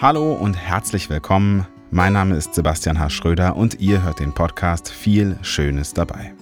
Hallo 0.00 0.32
und 0.32 0.54
herzlich 0.54 1.10
willkommen. 1.10 1.66
Mein 1.90 2.14
Name 2.14 2.34
ist 2.34 2.54
Sebastian 2.54 2.98
H. 2.98 3.10
Schröder 3.10 3.54
und 3.54 3.80
ihr 3.80 4.02
hört 4.02 4.18
den 4.18 4.32
Podcast 4.32 4.88
Viel 4.88 5.36
Schönes 5.42 5.92
dabei. 5.92 6.32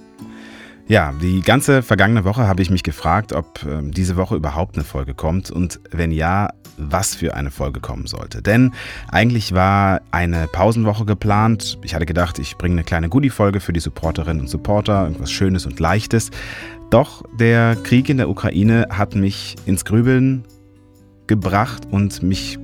Ja, 0.87 1.13
die 1.21 1.41
ganze 1.41 1.83
vergangene 1.83 2.23
Woche 2.23 2.47
habe 2.47 2.63
ich 2.63 2.71
mich 2.71 2.85
gefragt, 2.85 3.33
ob 3.33 3.65
äh, 3.65 3.83
diese 3.83 4.17
Woche 4.17 4.37
überhaupt 4.37 4.77
eine 4.77 4.85
Folge 4.85 5.13
kommt 5.13 5.51
und 5.51 5.81
wenn 5.91 6.13
ja, 6.13 6.51
was 6.77 7.17
für 7.17 7.35
eine 7.35 7.51
Folge 7.51 7.81
kommen 7.81 8.07
sollte. 8.07 8.43
Denn 8.43 8.75
eigentlich 9.09 9.53
war 9.53 10.03
eine 10.13 10.47
Pausenwoche 10.47 11.05
geplant. 11.05 11.79
Ich 11.83 11.97
hatte 11.97 12.07
gedacht, 12.07 12.39
ich 12.39 12.59
bringe 12.59 12.75
eine 12.75 12.85
kleine 12.85 13.09
Goodie-Folge 13.09 13.59
für 13.59 13.73
die 13.73 13.81
Supporterinnen 13.81 14.43
und 14.43 14.49
Supporter, 14.49 15.03
irgendwas 15.03 15.33
Schönes 15.33 15.67
und 15.67 15.81
Leichtes. 15.81 16.31
Doch 16.91 17.25
der 17.41 17.75
Krieg 17.75 18.09
in 18.09 18.19
der 18.19 18.29
Ukraine 18.29 18.87
hat 18.91 19.17
mich 19.17 19.57
ins 19.67 19.85
Grübeln 19.85 20.45
gebracht 21.27 21.89
und 21.91 22.23
mich 22.23 22.57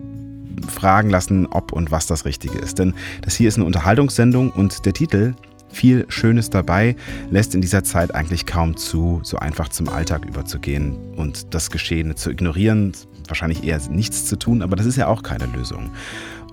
fragen 0.69 1.11
lassen, 1.11 1.47
ob 1.47 1.73
und 1.73 1.91
was 1.91 2.07
das 2.07 2.25
Richtige 2.25 2.59
ist. 2.59 2.79
Denn 2.79 2.95
das 3.23 3.35
hier 3.35 3.49
ist 3.49 3.57
eine 3.57 3.65
Unterhaltungssendung 3.65 4.51
und 4.51 4.85
der 4.87 4.93
Titel 4.93 5.35
viel 5.75 6.07
Schönes 6.09 6.51
dabei 6.51 6.97
lässt 7.31 7.55
in 7.55 7.61
dieser 7.61 7.85
Zeit 7.85 8.15
eigentlich 8.15 8.47
kaum 8.47 8.77
zu, 8.77 9.21
so 9.25 9.39
einfach 9.39 9.69
zum 9.69 9.89
Alltag 9.89 10.25
überzugehen 10.25 10.97
und 11.17 11.53
das 11.53 11.71
Geschehene 11.71 12.15
zu 12.15 12.31
ignorieren. 12.31 12.93
Wahrscheinlich 13.27 13.65
eher 13.65 13.81
nichts 13.91 14.27
zu 14.27 14.37
tun, 14.37 14.63
aber 14.63 14.77
das 14.77 14.87
ist 14.87 14.97
ja 14.97 15.09
auch 15.09 15.23
keine 15.23 15.47
Lösung. 15.47 15.91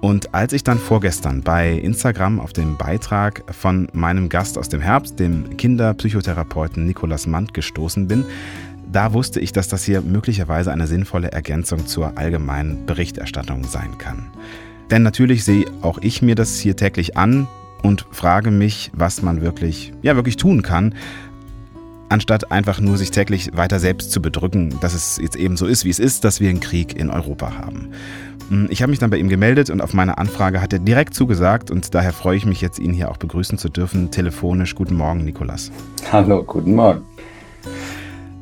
Und 0.01 0.33
als 0.33 0.51
ich 0.51 0.63
dann 0.63 0.79
vorgestern 0.79 1.43
bei 1.43 1.73
Instagram 1.73 2.39
auf 2.39 2.53
den 2.53 2.75
Beitrag 2.75 3.43
von 3.53 3.87
meinem 3.93 4.29
Gast 4.29 4.57
aus 4.57 4.67
dem 4.67 4.81
Herbst, 4.81 5.19
dem 5.19 5.57
Kinderpsychotherapeuten 5.57 6.85
Nikolas 6.87 7.27
Mand, 7.27 7.53
gestoßen 7.53 8.07
bin, 8.07 8.25
da 8.91 9.13
wusste 9.13 9.39
ich, 9.39 9.51
dass 9.51 9.67
das 9.67 9.83
hier 9.83 10.01
möglicherweise 10.01 10.71
eine 10.71 10.87
sinnvolle 10.87 11.31
Ergänzung 11.31 11.87
zur 11.87 12.17
allgemeinen 12.17 12.85
Berichterstattung 12.85 13.63
sein 13.63 13.97
kann. 13.97 14.27
Denn 14.89 15.03
natürlich 15.03 15.45
sehe 15.45 15.65
auch 15.81 15.99
ich 16.01 16.21
mir 16.21 16.35
das 16.35 16.59
hier 16.59 16.75
täglich 16.75 17.17
an 17.17 17.47
und 17.81 18.05
frage 18.11 18.51
mich, 18.51 18.91
was 18.93 19.21
man 19.21 19.41
wirklich, 19.41 19.93
ja, 20.01 20.15
wirklich 20.15 20.35
tun 20.35 20.61
kann, 20.61 20.95
anstatt 22.09 22.51
einfach 22.51 22.81
nur 22.81 22.97
sich 22.97 23.11
täglich 23.11 23.55
weiter 23.55 23.79
selbst 23.79 24.11
zu 24.11 24.21
bedrücken, 24.21 24.77
dass 24.81 24.93
es 24.93 25.17
jetzt 25.17 25.37
eben 25.37 25.55
so 25.55 25.65
ist, 25.65 25.85
wie 25.85 25.89
es 25.89 25.99
ist, 25.99 26.25
dass 26.25 26.41
wir 26.41 26.49
einen 26.49 26.59
Krieg 26.59 26.99
in 26.99 27.09
Europa 27.09 27.55
haben. 27.55 27.91
Hm, 28.49 28.67
ich 28.69 28.81
habe 28.81 28.89
mich 28.89 28.99
dann 28.99 29.09
bei 29.09 29.17
ihm 29.17 29.29
gemeldet 29.29 29.69
und 29.69 29.81
auf 29.81 29.93
meine 29.93 30.17
Anfrage 30.17 30.61
hat 30.61 30.73
er 30.73 30.79
direkt 30.79 31.13
zugesagt 31.13 31.71
und 31.71 31.95
daher 31.95 32.11
freue 32.11 32.35
ich 32.35 32.45
mich 32.45 32.59
jetzt, 32.59 32.79
ihn 32.79 32.91
hier 32.91 33.09
auch 33.09 33.17
begrüßen 33.17 33.57
zu 33.57 33.69
dürfen, 33.69 34.11
telefonisch. 34.11 34.75
Guten 34.75 34.95
Morgen, 34.95 35.23
Nikolas. 35.23 35.71
Hallo, 36.11 36.43
guten 36.43 36.75
Morgen. 36.75 37.01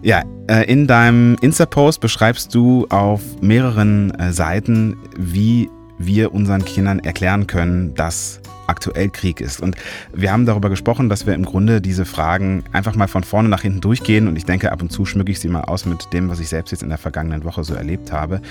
Ja, 0.01 0.23
äh, 0.47 0.63
in 0.71 0.87
deinem 0.87 1.35
Insta-Post 1.41 1.99
beschreibst 1.99 2.55
du 2.55 2.87
auf 2.89 3.21
mehreren 3.41 4.11
äh, 4.11 4.31
Seiten, 4.31 4.95
wie 5.17 5.69
wir 5.97 6.33
unseren 6.33 6.63
Kindern 6.63 6.99
erklären 6.99 7.47
können, 7.47 7.93
dass 7.95 8.39
aktuell 8.67 9.09
Krieg 9.09 9.41
ist. 9.41 9.59
Und 9.61 9.75
wir 10.13 10.31
haben 10.31 10.45
darüber 10.45 10.69
gesprochen, 10.69 11.09
dass 11.09 11.27
wir 11.27 11.33
im 11.33 11.43
Grunde 11.43 11.81
diese 11.81 12.05
Fragen 12.05 12.63
einfach 12.71 12.95
mal 12.95 13.09
von 13.09 13.25
vorne 13.25 13.49
nach 13.49 13.63
hinten 13.63 13.81
durchgehen. 13.81 14.29
Und 14.29 14.37
ich 14.37 14.45
denke, 14.45 14.71
ab 14.71 14.81
und 14.81 14.89
zu 14.89 15.05
schmücke 15.05 15.31
ich 15.31 15.39
sie 15.41 15.49
mal 15.49 15.63
aus 15.63 15.85
mit 15.85 16.13
dem, 16.13 16.29
was 16.29 16.39
ich 16.39 16.47
selbst 16.47 16.71
jetzt 16.71 16.83
in 16.83 16.89
der 16.89 16.97
vergangenen 16.97 17.43
Woche 17.43 17.65
so 17.65 17.73
erlebt 17.73 18.13
habe, 18.13 18.41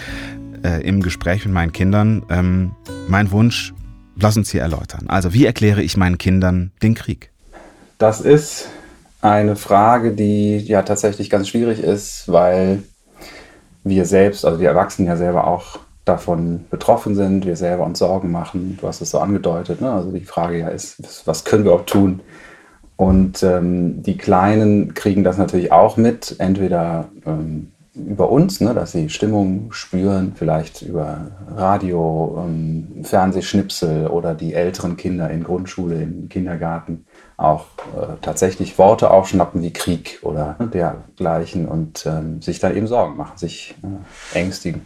äh, 0.63 0.83
im 0.83 1.01
Gespräch 1.03 1.47
mit 1.47 1.55
meinen 1.55 1.73
Kindern. 1.73 2.25
Ähm, 2.29 2.73
mein 3.09 3.31
Wunsch, 3.31 3.73
lass 4.17 4.37
uns 4.37 4.51
hier 4.51 4.61
erläutern. 4.61 5.07
Also, 5.09 5.33
wie 5.33 5.47
erkläre 5.47 5.83
ich 5.83 5.97
meinen 5.97 6.19
Kindern 6.19 6.73
den 6.83 6.95
Krieg? 6.95 7.31
Das 7.97 8.21
ist 8.21 8.69
eine 9.21 9.57
Frage, 9.57 10.13
die 10.13 10.59
ja 10.59 10.83
tatsächlich 10.83 11.31
ganz 11.31 11.49
schwierig 11.49 11.81
ist, 11.81 12.31
weil 12.31 12.83
wir 13.85 14.05
selbst, 14.05 14.45
also 14.45 14.59
die 14.59 14.65
Erwachsenen 14.65 15.09
ja 15.09 15.17
selber 15.17 15.47
auch 15.47 15.79
davon 16.05 16.65
betroffen 16.71 17.15
sind, 17.15 17.45
wir 17.45 17.57
selber 17.57 17.85
uns 17.85 17.99
Sorgen 17.99 18.31
machen. 18.31 18.79
Du 18.81 18.87
hast 18.87 19.01
es 19.01 19.11
so 19.11 19.19
angedeutet. 19.19 19.81
Ne? 19.81 19.91
Also 19.91 20.11
die 20.11 20.25
Frage 20.25 20.59
ja 20.59 20.69
ist, 20.69 21.27
was 21.27 21.45
können 21.45 21.65
wir 21.65 21.73
auch 21.73 21.85
tun? 21.87 22.21
Und 22.97 23.43
ähm, 23.43 24.03
die 24.03 24.17
Kleinen 24.17 24.95
kriegen 24.95 25.23
das 25.23 25.39
natürlich 25.39 25.71
auch 25.71 25.97
mit, 25.97 26.35
entweder 26.39 27.09
ähm, 27.27 27.73
über 27.95 28.31
uns, 28.31 28.61
ne, 28.61 28.75
dass 28.75 28.93
sie 28.93 29.09
Stimmung 29.09 29.73
spüren, 29.73 30.33
vielleicht 30.35 30.83
über 30.83 31.29
Radio, 31.55 32.45
ähm, 32.45 33.05
Fernsehschnipsel 33.05 34.07
oder 34.09 34.35
die 34.35 34.55
älteren 34.55 34.97
Kinder 34.97 35.31
in 35.31 35.45
Grundschule, 35.45 36.03
im 36.03 36.29
Kindergarten 36.29 37.05
auch 37.39 37.67
äh, 37.97 38.17
tatsächlich 38.21 38.79
Worte 38.79 39.11
aufschnappen 39.11 39.63
wie 39.63 39.73
Krieg 39.73 40.19
oder 40.23 40.57
dergleichen 40.59 41.67
und 41.67 42.05
ähm, 42.05 42.43
sich 42.43 42.59
dann 42.59 42.77
eben 42.77 42.87
Sorgen 42.87 43.17
machen, 43.17 43.39
sich 43.39 43.75
äh, 43.83 44.39
ängstigen. 44.39 44.85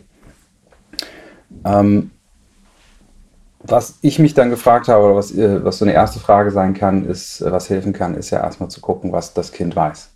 Ähm, 1.65 2.13
was 3.65 3.99
ich 4.03 4.19
mich 4.19 4.35
dann 4.35 4.51
gefragt 4.51 4.89
habe, 4.89 5.05
oder 5.05 5.17
was, 5.17 5.33
äh, 5.33 5.65
was 5.65 5.79
so 5.79 5.85
eine 5.85 5.95
erste 5.95 6.21
Frage 6.21 6.51
sein 6.51 6.75
kann, 6.75 7.07
ist, 7.07 7.41
äh, 7.41 7.51
was 7.51 7.71
helfen 7.71 7.93
kann, 7.93 8.15
ist 8.15 8.31
ja 8.31 8.41
erstmal 8.41 8.69
zu 8.69 8.81
gucken, 8.81 9.13
was 9.13 9.35
das 9.35 9.53
Kind 9.53 9.75
weiß 9.75 10.12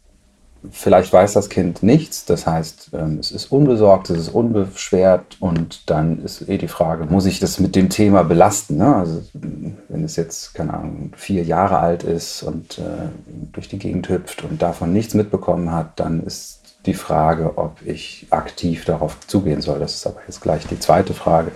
vielleicht 0.71 1.13
weiß 1.13 1.35
das 1.35 1.49
Kind 1.49 1.83
nichts, 1.83 2.25
das 2.25 2.47
heißt, 2.47 2.91
ähm, 2.95 3.19
es 3.19 3.31
ist 3.31 3.53
unbesorgt, 3.53 4.11
es 4.11 4.19
ist 4.19 4.29
unbeschwert 4.29 5.37
und 5.41 5.89
dann 5.91 6.23
ist 6.25 6.49
eh 6.49 6.59
die 6.59 6.69
Frage, 6.69 7.05
muss 7.05 7.27
ich 7.27 7.39
das 7.39 7.61
mit 7.61 7.77
dem 7.77 7.89
Thema 7.89 8.23
belasten? 8.25 8.77
Ne? 8.79 8.97
Also 8.97 9.23
wenn 9.33 10.05
es 10.05 10.17
jetzt, 10.17 10.55
keine 10.55 10.75
Ahnung, 10.75 11.13
vier 11.17 11.45
Jahre 11.45 11.79
alt 11.79 12.03
ist 12.03 12.43
und 12.43 12.79
äh, 12.79 13.09
durch 13.53 13.69
die 13.69 13.79
Gegend 13.79 14.09
hüpft 14.09 14.45
und 14.45 14.63
davon 14.63 14.93
nichts 14.93 15.15
mitbekommen 15.15 15.73
hat, 15.73 15.99
dann 16.01 16.23
ist 16.25 16.61
die 16.87 16.95
Frage, 16.95 17.59
ob 17.59 17.83
ich 17.85 18.27
aktiv 18.31 18.85
darauf 18.85 19.19
zugehen 19.27 19.61
soll. 19.61 19.81
Das 19.81 19.95
ist 19.95 20.07
aber 20.07 20.21
jetzt 20.27 20.41
gleich 20.41 20.67
die 20.67 20.79
zweite 20.79 21.15
Frage. 21.15 21.51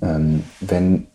Ähm, 0.00 0.44
wenn 0.60 1.08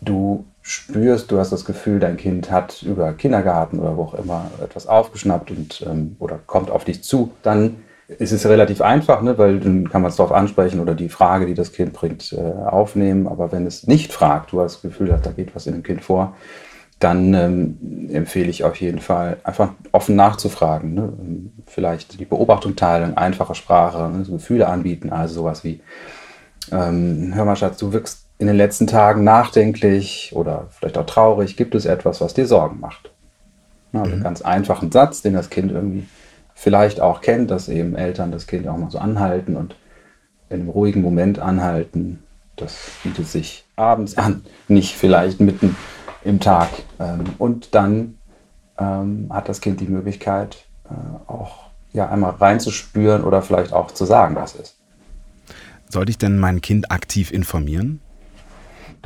du 0.00 0.44
spürst, 0.68 1.30
du 1.30 1.38
hast 1.38 1.50
das 1.50 1.64
Gefühl, 1.64 1.98
dein 1.98 2.16
Kind 2.16 2.50
hat 2.50 2.82
über 2.82 3.12
Kindergarten 3.14 3.78
oder 3.78 3.96
wo 3.96 4.02
auch 4.02 4.14
immer 4.14 4.50
etwas 4.62 4.86
aufgeschnappt 4.86 5.50
und 5.50 5.84
ähm, 5.88 6.16
oder 6.18 6.38
kommt 6.46 6.70
auf 6.70 6.84
dich 6.84 7.02
zu, 7.02 7.32
dann 7.42 7.76
ist 8.06 8.32
es 8.32 8.46
relativ 8.46 8.80
einfach, 8.80 9.22
ne, 9.22 9.36
weil 9.36 9.60
dann 9.60 9.88
kann 9.88 10.02
man 10.02 10.10
es 10.10 10.16
darauf 10.16 10.32
ansprechen 10.32 10.80
oder 10.80 10.94
die 10.94 11.08
Frage, 11.08 11.46
die 11.46 11.54
das 11.54 11.72
Kind 11.72 11.92
bringt, 11.92 12.32
äh, 12.32 12.40
aufnehmen. 12.66 13.26
Aber 13.26 13.52
wenn 13.52 13.66
es 13.66 13.86
nicht 13.86 14.12
fragt, 14.12 14.52
du 14.52 14.60
hast 14.60 14.76
das 14.76 14.82
Gefühl, 14.82 15.08
da 15.08 15.30
geht 15.30 15.54
was 15.54 15.66
in 15.66 15.74
dem 15.74 15.82
Kind 15.82 16.02
vor, 16.02 16.34
dann 16.98 17.34
ähm, 17.34 18.08
empfehle 18.12 18.48
ich 18.48 18.64
auf 18.64 18.76
jeden 18.76 19.00
Fall 19.00 19.36
einfach 19.44 19.72
offen 19.92 20.16
nachzufragen. 20.16 20.94
Ne? 20.94 21.12
Vielleicht 21.66 22.18
die 22.18 22.24
Beobachtung 22.24 22.76
teilen, 22.76 23.16
einfache 23.16 23.54
Sprache, 23.54 24.08
ne? 24.10 24.24
so 24.24 24.32
Gefühle 24.32 24.68
anbieten, 24.68 25.10
also 25.10 25.36
sowas 25.36 25.62
wie, 25.62 25.80
ähm, 26.72 27.32
hör 27.34 27.44
mal 27.44 27.56
Schatz, 27.56 27.78
du 27.78 27.92
wirkst 27.92 28.27
in 28.38 28.46
den 28.46 28.56
letzten 28.56 28.86
Tagen 28.86 29.24
nachdenklich 29.24 30.32
oder 30.34 30.68
vielleicht 30.70 30.98
auch 30.98 31.06
traurig? 31.06 31.56
Gibt 31.56 31.74
es 31.74 31.86
etwas, 31.86 32.20
was 32.20 32.34
dir 32.34 32.46
Sorgen 32.46 32.80
macht? 32.80 33.10
Na, 33.92 34.02
also 34.02 34.16
mhm. 34.16 34.22
ganz 34.22 34.42
einfachen 34.42 34.92
Satz, 34.92 35.22
den 35.22 35.34
das 35.34 35.50
Kind 35.50 35.72
irgendwie 35.72 36.06
vielleicht 36.54 37.00
auch 37.00 37.20
kennt, 37.20 37.50
dass 37.50 37.68
eben 37.68 37.96
Eltern 37.96 38.32
das 38.32 38.46
Kind 38.46 38.66
auch 38.68 38.76
mal 38.76 38.90
so 38.90 38.98
anhalten 38.98 39.56
und 39.56 39.76
in 40.50 40.60
einem 40.60 40.68
ruhigen 40.68 41.02
Moment 41.02 41.38
anhalten. 41.38 42.22
Das 42.56 42.76
bietet 43.02 43.28
sich 43.28 43.64
abends 43.76 44.16
an, 44.18 44.42
nicht 44.66 44.94
vielleicht 44.94 45.40
mitten 45.40 45.76
im 46.24 46.40
Tag. 46.40 46.68
Ähm, 46.98 47.24
und 47.38 47.74
dann 47.74 48.18
ähm, 48.78 49.28
hat 49.30 49.48
das 49.48 49.60
Kind 49.60 49.80
die 49.80 49.86
Möglichkeit, 49.86 50.66
äh, 50.84 51.30
auch 51.30 51.68
ja, 51.92 52.08
einmal 52.08 52.32
reinzuspüren 52.32 53.24
oder 53.24 53.42
vielleicht 53.42 53.72
auch 53.72 53.90
zu 53.92 54.04
sagen, 54.04 54.36
was 54.36 54.54
ist. 54.54 54.76
Sollte 55.88 56.10
ich 56.10 56.18
denn 56.18 56.38
mein 56.38 56.60
Kind 56.60 56.90
aktiv 56.90 57.32
informieren? 57.32 58.00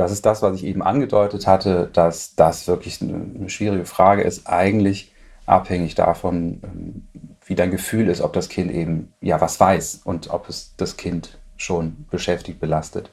Das 0.02 0.12
ist 0.12 0.26
das, 0.26 0.42
was 0.42 0.56
ich 0.56 0.64
eben 0.64 0.82
angedeutet 0.82 1.46
hatte, 1.46 1.88
dass 1.92 2.34
das 2.34 2.68
wirklich 2.68 3.00
eine, 3.00 3.48
schwierige 3.48 3.84
Frage 3.84 4.22
ist, 4.22 4.46
eigentlich 4.46 5.12
abhängig 5.46 5.94
davon, 5.94 6.60
ähm, 6.62 7.06
wie 7.44 7.54
dein 7.54 7.70
Gefühl 7.70 8.08
ist, 8.08 8.20
ob 8.20 8.32
das 8.32 8.48
Kind 8.48 8.70
eben 8.70 9.12
ja 9.20 9.40
was 9.40 9.58
weiß 9.58 10.02
und 10.04 10.30
ob 10.30 10.48
es 10.48 10.74
das 10.76 10.96
Kind 10.96 11.38
schon 11.56 12.06
beschäftigt, 12.10 12.60
belastet. 12.60 13.10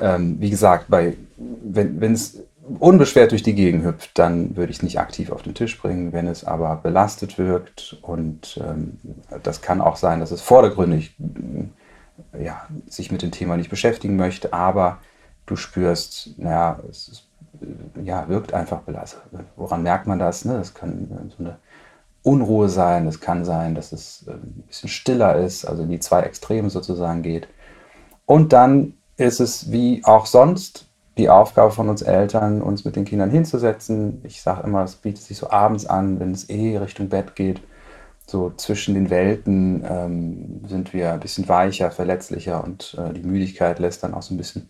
Ähm, 0.00 0.36
wie 0.40 0.50
gesagt, 0.50 0.86
bei, 0.88 1.16
wenn 1.36 2.12
es 2.12 2.42
unbeschwert 2.78 3.32
durch 3.32 3.42
die 3.42 3.54
Gegend 3.54 3.84
hüpft, 3.84 4.18
dann 4.18 4.56
würde 4.56 4.70
ich 4.70 4.78
es 4.78 4.82
nicht 4.82 4.98
aktiv 4.98 5.30
auf 5.30 5.42
den 5.42 5.54
Tisch 5.54 5.78
bringen. 5.78 6.12
Wenn 6.12 6.26
es 6.26 6.44
aber 6.44 6.76
belastet 6.76 7.38
wirkt 7.38 7.98
und 8.02 8.58
ähm, 8.66 8.98
das 9.42 9.60
kann 9.60 9.80
auch 9.80 9.96
sein, 9.96 10.20
dass 10.20 10.30
es 10.30 10.40
vordergründig 10.40 11.14
ja, 12.38 12.66
sich 12.86 13.12
mit 13.12 13.22
dem 13.22 13.30
Thema 13.30 13.56
nicht 13.56 13.70
beschäftigen 13.70 14.16
möchte, 14.16 14.52
aber 14.52 14.98
du 15.46 15.56
spürst, 15.56 16.38
naja, 16.38 16.80
es 16.90 17.08
ist, 17.08 17.28
ja, 18.02 18.28
wirkt 18.28 18.52
einfach 18.52 18.80
belastet. 18.80 19.22
Woran 19.56 19.82
merkt 19.82 20.06
man 20.06 20.18
das? 20.18 20.44
Ne? 20.44 20.54
Das 20.54 20.74
kann 20.74 21.30
so 21.36 21.44
eine 21.44 21.58
Unruhe 22.22 22.68
sein, 22.68 23.06
es 23.06 23.20
kann 23.20 23.44
sein, 23.44 23.74
dass 23.74 23.92
es 23.92 24.24
ähm, 24.28 24.40
ein 24.56 24.64
bisschen 24.66 24.88
stiller 24.88 25.36
ist, 25.36 25.64
also 25.64 25.82
in 25.82 25.90
die 25.90 26.00
zwei 26.00 26.22
Extreme 26.22 26.70
sozusagen 26.70 27.22
geht. 27.22 27.48
Und 28.26 28.52
dann 28.52 28.94
ist 29.16 29.40
es 29.40 29.70
wie 29.70 30.02
auch 30.04 30.26
sonst 30.26 30.86
die 31.18 31.28
Aufgabe 31.28 31.70
von 31.70 31.88
uns 31.88 32.02
Eltern, 32.02 32.62
uns 32.62 32.84
mit 32.84 32.96
den 32.96 33.04
Kindern 33.04 33.30
hinzusetzen. 33.30 34.20
Ich 34.24 34.42
sage 34.42 34.66
immer, 34.66 34.82
es 34.82 34.96
bietet 34.96 35.22
sich 35.22 35.36
so 35.36 35.50
abends 35.50 35.86
an, 35.86 36.18
wenn 36.18 36.32
es 36.32 36.48
eh 36.48 36.76
Richtung 36.78 37.08
Bett 37.08 37.36
geht, 37.36 37.60
so 38.26 38.52
zwischen 38.56 38.94
den 38.94 39.10
Welten 39.10 39.84
ähm, 39.88 40.62
sind 40.66 40.92
wir 40.94 41.12
ein 41.12 41.20
bisschen 41.20 41.46
weicher, 41.48 41.90
verletzlicher 41.90 42.64
und 42.64 42.96
äh, 42.98 43.12
die 43.12 43.22
Müdigkeit 43.22 43.78
lässt 43.78 44.02
dann 44.02 44.14
auch 44.14 44.22
so 44.22 44.34
ein 44.34 44.38
bisschen 44.38 44.68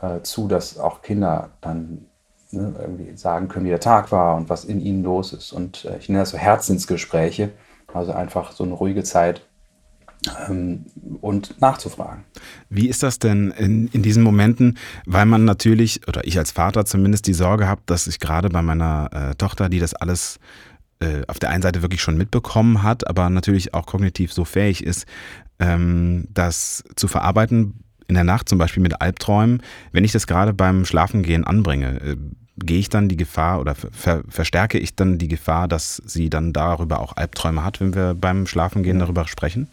äh, 0.00 0.22
zu, 0.22 0.48
dass 0.48 0.78
auch 0.78 1.02
Kinder 1.02 1.50
dann 1.60 2.06
ne, 2.50 2.74
irgendwie 2.78 3.16
sagen 3.16 3.48
können, 3.48 3.66
wie 3.66 3.70
der 3.70 3.80
Tag 3.80 4.12
war 4.12 4.36
und 4.36 4.48
was 4.48 4.64
in 4.64 4.80
ihnen 4.80 5.02
los 5.02 5.32
ist. 5.32 5.52
Und 5.52 5.84
äh, 5.84 5.98
ich 5.98 6.08
nenne 6.08 6.20
das 6.20 6.30
so 6.30 6.38
Herzensgespräche, 6.38 7.50
also 7.92 8.12
einfach 8.12 8.52
so 8.52 8.64
eine 8.64 8.74
ruhige 8.74 9.04
Zeit 9.04 9.42
ähm, 10.48 10.86
und 11.20 11.60
nachzufragen. 11.60 12.24
Wie 12.68 12.88
ist 12.88 13.02
das 13.02 13.18
denn 13.18 13.52
in, 13.52 13.88
in 13.88 14.02
diesen 14.02 14.22
Momenten, 14.22 14.78
weil 15.06 15.26
man 15.26 15.44
natürlich, 15.44 16.06
oder 16.08 16.26
ich 16.26 16.38
als 16.38 16.50
Vater 16.50 16.84
zumindest 16.84 17.26
die 17.26 17.34
Sorge 17.34 17.68
habe, 17.68 17.82
dass 17.86 18.06
ich 18.06 18.20
gerade 18.20 18.48
bei 18.48 18.62
meiner 18.62 19.10
äh, 19.12 19.34
Tochter, 19.34 19.68
die 19.68 19.78
das 19.78 19.94
alles 19.94 20.38
äh, 21.00 21.22
auf 21.26 21.38
der 21.38 21.50
einen 21.50 21.62
Seite 21.62 21.82
wirklich 21.82 22.00
schon 22.00 22.16
mitbekommen 22.16 22.82
hat, 22.82 23.06
aber 23.08 23.30
natürlich 23.30 23.74
auch 23.74 23.86
kognitiv 23.86 24.32
so 24.32 24.44
fähig 24.44 24.84
ist, 24.84 25.06
ähm, 25.58 26.26
das 26.30 26.84
zu 26.96 27.08
verarbeiten 27.08 27.85
in 28.08 28.14
der 28.14 28.24
Nacht, 28.24 28.48
zum 28.48 28.58
Beispiel 28.58 28.82
mit 28.82 29.00
Albträumen. 29.00 29.62
Wenn 29.92 30.04
ich 30.04 30.12
das 30.12 30.26
gerade 30.26 30.52
beim 30.52 30.84
Schlafengehen 30.84 31.44
anbringe, 31.44 32.00
äh, 32.00 32.16
gehe 32.58 32.78
ich 32.78 32.88
dann 32.88 33.08
die 33.08 33.16
Gefahr 33.16 33.60
oder 33.60 33.74
ver 33.74 34.22
verstärke 34.28 34.78
ich 34.78 34.96
dann 34.96 35.18
die 35.18 35.28
Gefahr, 35.28 35.68
dass 35.68 36.02
sie 36.06 36.30
dann 36.30 36.52
darüber 36.52 37.00
auch 37.00 37.16
Albträume 37.16 37.64
hat, 37.64 37.80
wenn 37.80 37.94
wir 37.94 38.14
beim 38.14 38.46
Schlafengehen 38.46 38.98
darüber 38.98 39.26
sprechen? 39.28 39.68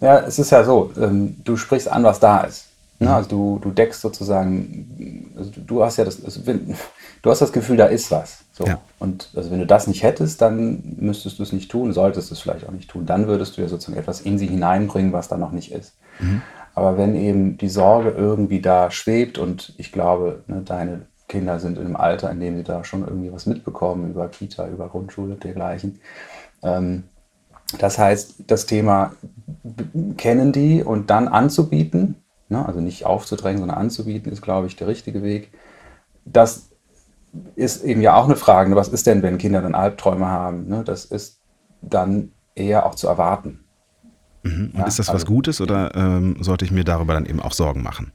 Ja, 0.00 0.20
es 0.20 0.38
ist 0.38 0.50
ja 0.50 0.64
so, 0.64 0.92
ähm, 0.96 1.36
du 1.44 1.56
sprichst 1.56 1.88
an, 1.88 2.04
was 2.04 2.20
da 2.20 2.40
ist. 2.40 2.66
Ne? 2.98 3.08
Mhm. 3.08 3.14
Also 3.14 3.28
du, 3.28 3.58
du 3.62 3.70
deckst 3.70 4.00
sozusagen, 4.00 5.32
also 5.36 5.50
du 5.56 5.82
hast 5.82 5.96
ja 5.96 6.04
das, 6.04 6.24
also 6.24 6.40
du 7.22 7.30
hast 7.30 7.40
das 7.40 7.52
Gefühl, 7.52 7.76
da 7.76 7.86
ist 7.86 8.10
was. 8.10 8.44
So. 8.52 8.64
Ja. 8.64 8.80
Und 8.98 9.30
also 9.34 9.50
wenn 9.50 9.60
du 9.60 9.66
das 9.66 9.86
nicht 9.86 10.02
hättest, 10.02 10.42
dann 10.42 10.96
müsstest 10.98 11.38
du 11.38 11.42
es 11.42 11.52
nicht 11.52 11.70
tun, 11.70 11.92
solltest 11.92 12.30
du 12.30 12.34
es 12.34 12.40
vielleicht 12.40 12.66
auch 12.68 12.72
nicht 12.72 12.90
tun. 12.90 13.06
Dann 13.06 13.26
würdest 13.26 13.56
du 13.56 13.62
ja 13.62 13.68
sozusagen 13.68 13.98
etwas 13.98 14.20
in 14.20 14.38
sie 14.38 14.46
hineinbringen, 14.46 15.12
was 15.12 15.28
da 15.28 15.36
noch 15.36 15.52
nicht 15.52 15.72
ist. 15.72 15.94
Mhm. 16.20 16.42
Aber 16.74 16.98
wenn 16.98 17.14
eben 17.14 17.58
die 17.58 17.68
Sorge 17.68 18.10
irgendwie 18.10 18.60
da 18.60 18.90
schwebt 18.90 19.38
und 19.38 19.74
ich 19.78 19.92
glaube, 19.92 20.42
ne, 20.46 20.62
deine 20.64 21.02
Kinder 21.28 21.58
sind 21.60 21.78
in 21.78 21.86
einem 21.86 21.96
Alter, 21.96 22.30
in 22.30 22.40
dem 22.40 22.56
sie 22.56 22.62
da 22.62 22.84
schon 22.84 23.02
irgendwie 23.06 23.32
was 23.32 23.46
mitbekommen 23.46 24.10
über 24.10 24.28
Kita, 24.28 24.68
über 24.68 24.88
Grundschule 24.88 25.34
und 25.34 25.44
dergleichen. 25.44 26.00
Ähm, 26.62 27.04
das 27.78 27.98
heißt, 27.98 28.44
das 28.46 28.66
Thema 28.66 29.12
kennen 30.18 30.52
die 30.52 30.82
und 30.82 31.08
dann 31.08 31.28
anzubieten, 31.28 32.16
ne, 32.48 32.66
also 32.66 32.80
nicht 32.80 33.06
aufzudrängen, 33.06 33.60
sondern 33.60 33.78
anzubieten, 33.78 34.30
ist, 34.30 34.42
glaube 34.42 34.66
ich, 34.66 34.76
der 34.76 34.88
richtige 34.88 35.22
Weg. 35.22 35.52
Das 36.24 36.71
ist 37.54 37.84
eben 37.84 38.00
ja 38.00 38.14
auch 38.14 38.24
eine 38.24 38.36
Frage, 38.36 38.70
ne, 38.70 38.76
was 38.76 38.88
ist 38.88 39.06
denn, 39.06 39.22
wenn 39.22 39.38
Kinder 39.38 39.62
dann 39.62 39.74
Albträume 39.74 40.26
haben? 40.26 40.68
Ne? 40.68 40.82
Das 40.84 41.04
ist 41.04 41.40
dann 41.80 42.32
eher 42.54 42.86
auch 42.86 42.94
zu 42.94 43.08
erwarten. 43.08 43.60
Mhm. 44.42 44.70
Und 44.74 44.80
ja, 44.80 44.86
ist 44.86 44.98
das 44.98 45.08
also, 45.08 45.20
was 45.20 45.26
Gutes 45.26 45.60
oder 45.60 45.94
ähm, 45.94 46.36
sollte 46.40 46.64
ich 46.64 46.70
mir 46.70 46.84
darüber 46.84 47.14
dann 47.14 47.26
eben 47.26 47.40
auch 47.40 47.52
Sorgen 47.52 47.82
machen? 47.82 48.12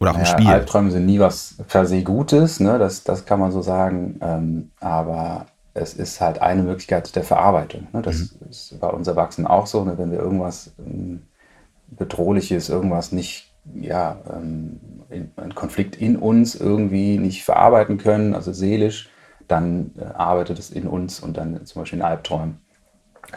Oder 0.00 0.12
auch 0.12 0.18
im 0.18 0.24
Spiel? 0.24 0.48
Albträume 0.48 0.90
sind 0.90 1.06
nie 1.06 1.20
was 1.20 1.56
per 1.68 1.86
se 1.86 2.02
Gutes, 2.02 2.58
ne? 2.58 2.78
das, 2.78 3.04
das 3.04 3.26
kann 3.26 3.38
man 3.38 3.52
so 3.52 3.60
sagen. 3.60 4.18
Ähm, 4.22 4.70
aber 4.80 5.46
es 5.74 5.94
ist 5.94 6.20
halt 6.20 6.40
eine 6.40 6.62
Möglichkeit 6.62 7.14
der 7.14 7.22
Verarbeitung. 7.22 7.86
Ne? 7.92 8.02
Das 8.02 8.16
mhm. 8.16 8.48
ist 8.48 8.80
bei 8.80 8.88
uns 8.88 9.06
Erwachsenen 9.06 9.46
auch 9.46 9.66
so. 9.66 9.84
Ne? 9.84 9.98
Wenn 9.98 10.10
wir 10.10 10.18
irgendwas 10.18 10.72
ähm, 10.78 11.22
Bedrohliches, 11.88 12.70
irgendwas 12.70 13.12
nicht, 13.12 13.49
ja, 13.74 14.18
ähm, 14.32 14.80
einen 15.36 15.54
Konflikt 15.54 15.96
in 15.96 16.16
uns 16.16 16.54
irgendwie 16.54 17.18
nicht 17.18 17.44
verarbeiten 17.44 17.98
können, 17.98 18.34
also 18.34 18.52
seelisch, 18.52 19.10
dann 19.48 19.92
äh, 19.98 20.04
arbeitet 20.04 20.58
es 20.58 20.70
in 20.70 20.86
uns 20.86 21.20
und 21.20 21.36
dann 21.36 21.64
zum 21.66 21.82
Beispiel 21.82 21.98
in 21.98 22.04
Albträumen 22.04 22.58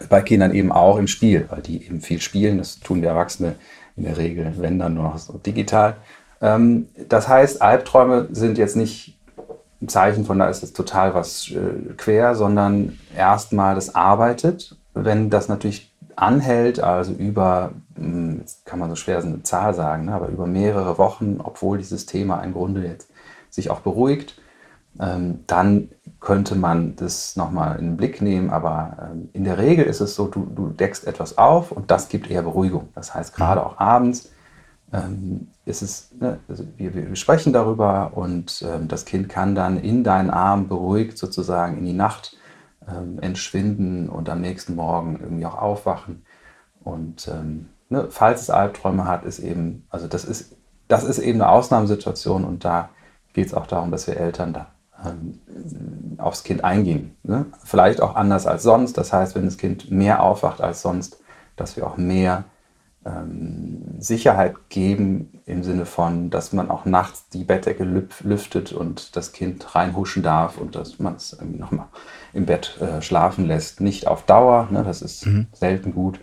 bei 0.09 0.21
Kindern 0.21 0.53
eben 0.53 0.71
auch 0.71 0.97
im 0.97 1.07
Spiel, 1.07 1.45
weil 1.49 1.61
die 1.61 1.85
eben 1.85 2.01
viel 2.01 2.21
spielen. 2.21 2.57
Das 2.57 2.79
tun 2.79 3.01
die 3.01 3.07
Erwachsene 3.07 3.55
in 3.95 4.03
der 4.03 4.17
Regel, 4.17 4.53
wenn 4.57 4.79
dann 4.79 4.95
nur 4.95 5.03
noch 5.03 5.17
so 5.17 5.37
digital. 5.37 5.97
Ähm, 6.41 6.87
das 7.09 7.27
heißt, 7.27 7.61
Albträume 7.61 8.27
sind 8.31 8.57
jetzt 8.57 8.75
nicht 8.75 9.19
ein 9.81 9.89
Zeichen 9.89 10.25
von, 10.25 10.39
da 10.39 10.49
ist 10.49 10.61
jetzt 10.61 10.75
total 10.75 11.13
was 11.13 11.51
äh, 11.51 11.93
quer, 11.97 12.35
sondern 12.35 12.97
erstmal 13.15 13.75
das 13.75 13.95
arbeitet. 13.95 14.77
Wenn 14.93 15.29
das 15.29 15.49
natürlich 15.49 15.92
anhält, 16.15 16.79
also 16.79 17.13
über, 17.13 17.71
hm, 17.95 18.43
kann 18.65 18.79
man 18.79 18.89
so 18.89 18.95
schwer 18.95 19.19
eine 19.19 19.43
Zahl 19.43 19.73
sagen, 19.73 20.05
ne, 20.05 20.13
aber 20.13 20.29
über 20.29 20.45
mehrere 20.45 20.97
Wochen, 20.97 21.39
obwohl 21.43 21.77
dieses 21.77 22.05
Thema 22.05 22.41
im 22.41 22.53
Grunde 22.53 22.85
jetzt 22.85 23.09
sich 23.49 23.69
auch 23.69 23.81
beruhigt, 23.81 24.39
ähm, 24.99 25.39
dann 25.47 25.89
könnte 26.19 26.55
man 26.55 26.95
das 26.95 27.35
nochmal 27.35 27.79
in 27.79 27.85
den 27.85 27.97
Blick 27.97 28.21
nehmen. 28.21 28.49
Aber 28.49 29.11
ähm, 29.11 29.29
in 29.33 29.43
der 29.43 29.57
Regel 29.57 29.85
ist 29.85 30.01
es 30.01 30.15
so, 30.15 30.27
du, 30.27 30.45
du 30.45 30.69
deckst 30.69 31.05
etwas 31.05 31.37
auf 31.37 31.71
und 31.71 31.91
das 31.91 32.09
gibt 32.09 32.29
eher 32.29 32.43
Beruhigung. 32.43 32.89
Das 32.95 33.13
heißt, 33.13 33.35
gerade 33.35 33.65
auch 33.65 33.79
abends 33.79 34.31
ähm, 34.91 35.47
ist 35.65 35.81
es, 35.81 36.11
ne, 36.19 36.39
also 36.47 36.63
wir, 36.77 36.93
wir, 36.93 37.15
sprechen 37.15 37.53
darüber 37.53 38.11
und 38.15 38.65
das 38.87 39.05
Kind 39.05 39.29
kann 39.29 39.55
dann 39.55 39.77
in 39.77 40.03
deinen 40.03 40.29
Arm 40.29 40.67
beruhigt 40.67 41.17
sozusagen 41.17 41.77
in 41.77 41.85
die 41.85 41.93
Nacht 41.93 42.37
ähm, 42.87 43.19
entschwinden 43.19 44.09
und 44.09 44.29
am 44.29 44.41
nächsten 44.41 44.75
Morgen 44.75 45.19
irgendwie 45.21 45.45
auch 45.45 45.57
aufwachen. 45.57 46.25
Und 46.83 47.27
ähm, 47.27 47.69
ne, 47.89 48.07
falls 48.09 48.41
es 48.41 48.49
Albträume 48.49 49.05
hat, 49.05 49.23
ist 49.25 49.39
eben, 49.39 49.85
also 49.89 50.07
das 50.07 50.25
ist, 50.25 50.55
das 50.87 51.03
ist 51.03 51.19
eben 51.19 51.41
eine 51.41 51.49
Ausnahmesituation 51.49 52.43
und 52.43 52.65
da 52.65 52.89
geht 53.33 53.47
es 53.47 53.53
auch 53.53 53.67
darum, 53.67 53.91
dass 53.91 54.07
wir 54.07 54.17
Eltern 54.17 54.53
da 54.53 54.67
ähm, 55.05 55.39
aufs 56.17 56.43
Kind 56.43 56.63
eingehen. 56.63 57.15
Ne? 57.23 57.45
Vielleicht 57.63 58.01
auch 58.01 58.15
anders 58.15 58.47
als 58.47 58.63
sonst. 58.63 58.97
Das 58.97 59.11
heißt, 59.11 59.35
wenn 59.35 59.45
das 59.45 59.57
Kind 59.57 59.91
mehr 59.91 60.21
aufwacht 60.21 60.61
als 60.61 60.81
sonst, 60.81 61.19
dass 61.55 61.75
wir 61.75 61.87
auch 61.87 61.97
mehr 61.97 62.45
ähm, 63.05 63.81
Sicherheit 63.99 64.55
geben 64.69 65.41
im 65.45 65.63
Sinne 65.63 65.85
von, 65.85 66.29
dass 66.29 66.53
man 66.53 66.69
auch 66.69 66.85
nachts 66.85 67.27
die 67.29 67.43
Bettdecke 67.43 67.83
lüftet 67.83 68.71
und 68.71 69.15
das 69.15 69.31
Kind 69.31 69.75
reinhuschen 69.75 70.23
darf 70.23 70.57
und 70.57 70.75
dass 70.75 70.99
man 70.99 71.15
es 71.15 71.33
irgendwie 71.33 71.59
nochmal 71.59 71.87
im 72.33 72.45
Bett 72.45 72.79
äh, 72.81 73.01
schlafen 73.01 73.45
lässt. 73.45 73.81
Nicht 73.81 74.07
auf 74.07 74.25
Dauer, 74.25 74.67
ne? 74.71 74.83
das 74.83 75.01
ist 75.01 75.25
mhm. 75.25 75.47
selten 75.53 75.93
gut, 75.93 76.19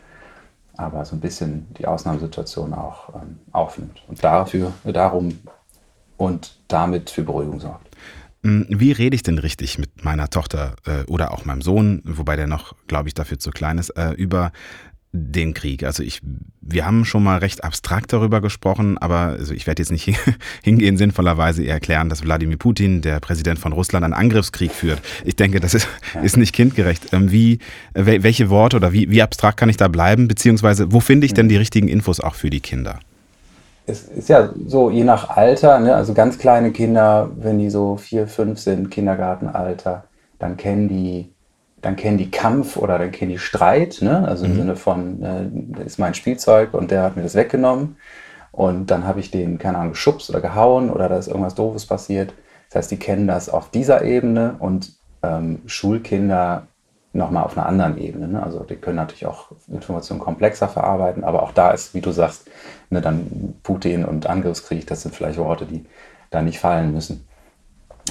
aber 0.76 1.04
so 1.04 1.16
ein 1.16 1.20
bisschen 1.20 1.66
die 1.78 1.86
Ausnahmesituation 1.86 2.72
auch 2.72 3.14
ähm, 3.14 3.38
aufnimmt 3.52 4.02
und 4.08 4.22
dafür, 4.24 4.72
darum 4.84 5.38
und 6.16 6.58
damit 6.68 7.10
für 7.10 7.22
Beruhigung 7.22 7.60
sorgt. 7.60 7.88
Hm, 8.42 8.66
wie 8.70 8.92
rede 8.92 9.14
ich 9.14 9.22
denn 9.22 9.38
richtig 9.38 9.78
mit 9.78 10.02
meiner 10.02 10.30
Tochter 10.30 10.76
äh, 10.86 11.04
oder 11.04 11.32
auch 11.32 11.44
meinem 11.44 11.60
Sohn, 11.60 12.02
wobei 12.04 12.36
der 12.36 12.46
noch, 12.46 12.74
glaube 12.86 13.08
ich, 13.08 13.14
dafür 13.14 13.38
zu 13.38 13.50
klein 13.50 13.76
ist, 13.76 13.90
äh, 13.90 14.12
über 14.12 14.52
den 15.12 15.54
Krieg? 15.54 15.84
Also 15.84 16.02
ich, 16.02 16.20
wir 16.60 16.86
haben 16.86 17.04
schon 17.04 17.22
mal 17.22 17.38
recht 17.38 17.64
abstrakt 17.64 18.12
darüber 18.12 18.40
gesprochen, 18.40 18.98
aber 18.98 19.36
also 19.38 19.54
ich 19.54 19.66
werde 19.66 19.82
jetzt 19.82 19.90
nicht 19.90 20.18
hingehen, 20.62 20.96
sinnvollerweise 20.96 21.66
erklären, 21.66 22.08
dass 22.08 22.24
Wladimir 22.24 22.56
Putin, 22.56 23.02
der 23.02 23.20
Präsident 23.20 23.58
von 23.58 23.72
Russland, 23.72 24.04
einen 24.04 24.14
Angriffskrieg 24.14 24.72
führt. 24.72 25.00
Ich 25.24 25.36
denke, 25.36 25.60
das 25.60 25.74
ist, 25.74 25.88
ist 26.22 26.36
nicht 26.36 26.54
kindgerecht. 26.54 27.12
Ähm, 27.12 27.30
wie, 27.30 27.58
welche 27.94 28.50
Worte 28.50 28.76
oder 28.76 28.92
wie, 28.92 29.10
wie 29.10 29.22
abstrakt 29.22 29.56
kann 29.58 29.68
ich 29.68 29.76
da 29.76 29.88
bleiben, 29.88 30.28
beziehungsweise 30.28 30.92
wo 30.92 31.00
finde 31.00 31.26
ich 31.26 31.34
denn 31.34 31.48
die 31.48 31.56
richtigen 31.56 31.88
Infos 31.88 32.20
auch 32.20 32.34
für 32.34 32.50
die 32.50 32.60
Kinder? 32.60 33.00
es 33.90 34.08
ist 34.08 34.28
ja 34.28 34.50
so, 34.66 34.90
je 34.90 35.04
nach 35.04 35.30
Alter, 35.30 35.80
ne? 35.80 35.94
also 35.94 36.14
ganz 36.14 36.38
kleine 36.38 36.70
Kinder, 36.72 37.30
wenn 37.36 37.58
die 37.58 37.70
so 37.70 37.96
vier, 37.96 38.26
fünf 38.26 38.58
sind, 38.58 38.90
Kindergartenalter, 38.90 40.04
dann 40.38 40.56
kennen 40.56 40.88
die, 40.88 41.32
dann 41.82 41.96
kennen 41.96 42.18
die 42.18 42.30
Kampf 42.30 42.76
oder 42.76 42.98
dann 42.98 43.10
kennen 43.10 43.30
die 43.30 43.38
Streit, 43.38 43.98
ne? 44.00 44.26
also 44.26 44.44
im 44.44 44.52
mhm. 44.52 44.56
Sinne 44.56 44.76
von, 44.76 45.22
äh, 45.22 45.84
ist 45.84 45.98
mein 45.98 46.14
Spielzeug 46.14 46.74
und 46.74 46.90
der 46.90 47.02
hat 47.02 47.16
mir 47.16 47.22
das 47.22 47.34
weggenommen 47.34 47.96
und 48.52 48.90
dann 48.90 49.06
habe 49.06 49.20
ich 49.20 49.30
den, 49.30 49.58
keine 49.58 49.78
Ahnung, 49.78 49.92
geschubst 49.92 50.30
oder 50.30 50.40
gehauen 50.40 50.90
oder 50.90 51.08
da 51.08 51.16
ist 51.16 51.28
irgendwas 51.28 51.54
Doofes 51.54 51.86
passiert. 51.86 52.34
Das 52.68 52.76
heißt, 52.76 52.90
die 52.90 52.98
kennen 52.98 53.26
das 53.26 53.48
auf 53.48 53.70
dieser 53.70 54.02
Ebene 54.04 54.56
und 54.58 54.92
ähm, 55.22 55.60
Schulkinder 55.66 56.66
nochmal 57.12 57.44
auf 57.44 57.56
einer 57.56 57.66
anderen 57.66 57.98
Ebene. 57.98 58.28
Ne? 58.28 58.42
Also 58.42 58.60
die 58.60 58.76
können 58.76 58.96
natürlich 58.96 59.26
auch 59.26 59.50
Informationen 59.68 60.20
komplexer 60.20 60.68
verarbeiten, 60.68 61.24
aber 61.24 61.42
auch 61.42 61.52
da 61.52 61.72
ist, 61.72 61.94
wie 61.94 62.00
du 62.00 62.12
sagst, 62.12 62.48
ne, 62.90 63.00
dann 63.00 63.54
Putin 63.62 64.04
und 64.04 64.26
Angriffskrieg, 64.26 64.86
das 64.86 65.02
sind 65.02 65.14
vielleicht 65.14 65.38
Worte, 65.38 65.66
die 65.66 65.84
da 66.30 66.42
nicht 66.42 66.60
fallen 66.60 66.92
müssen. 66.92 67.26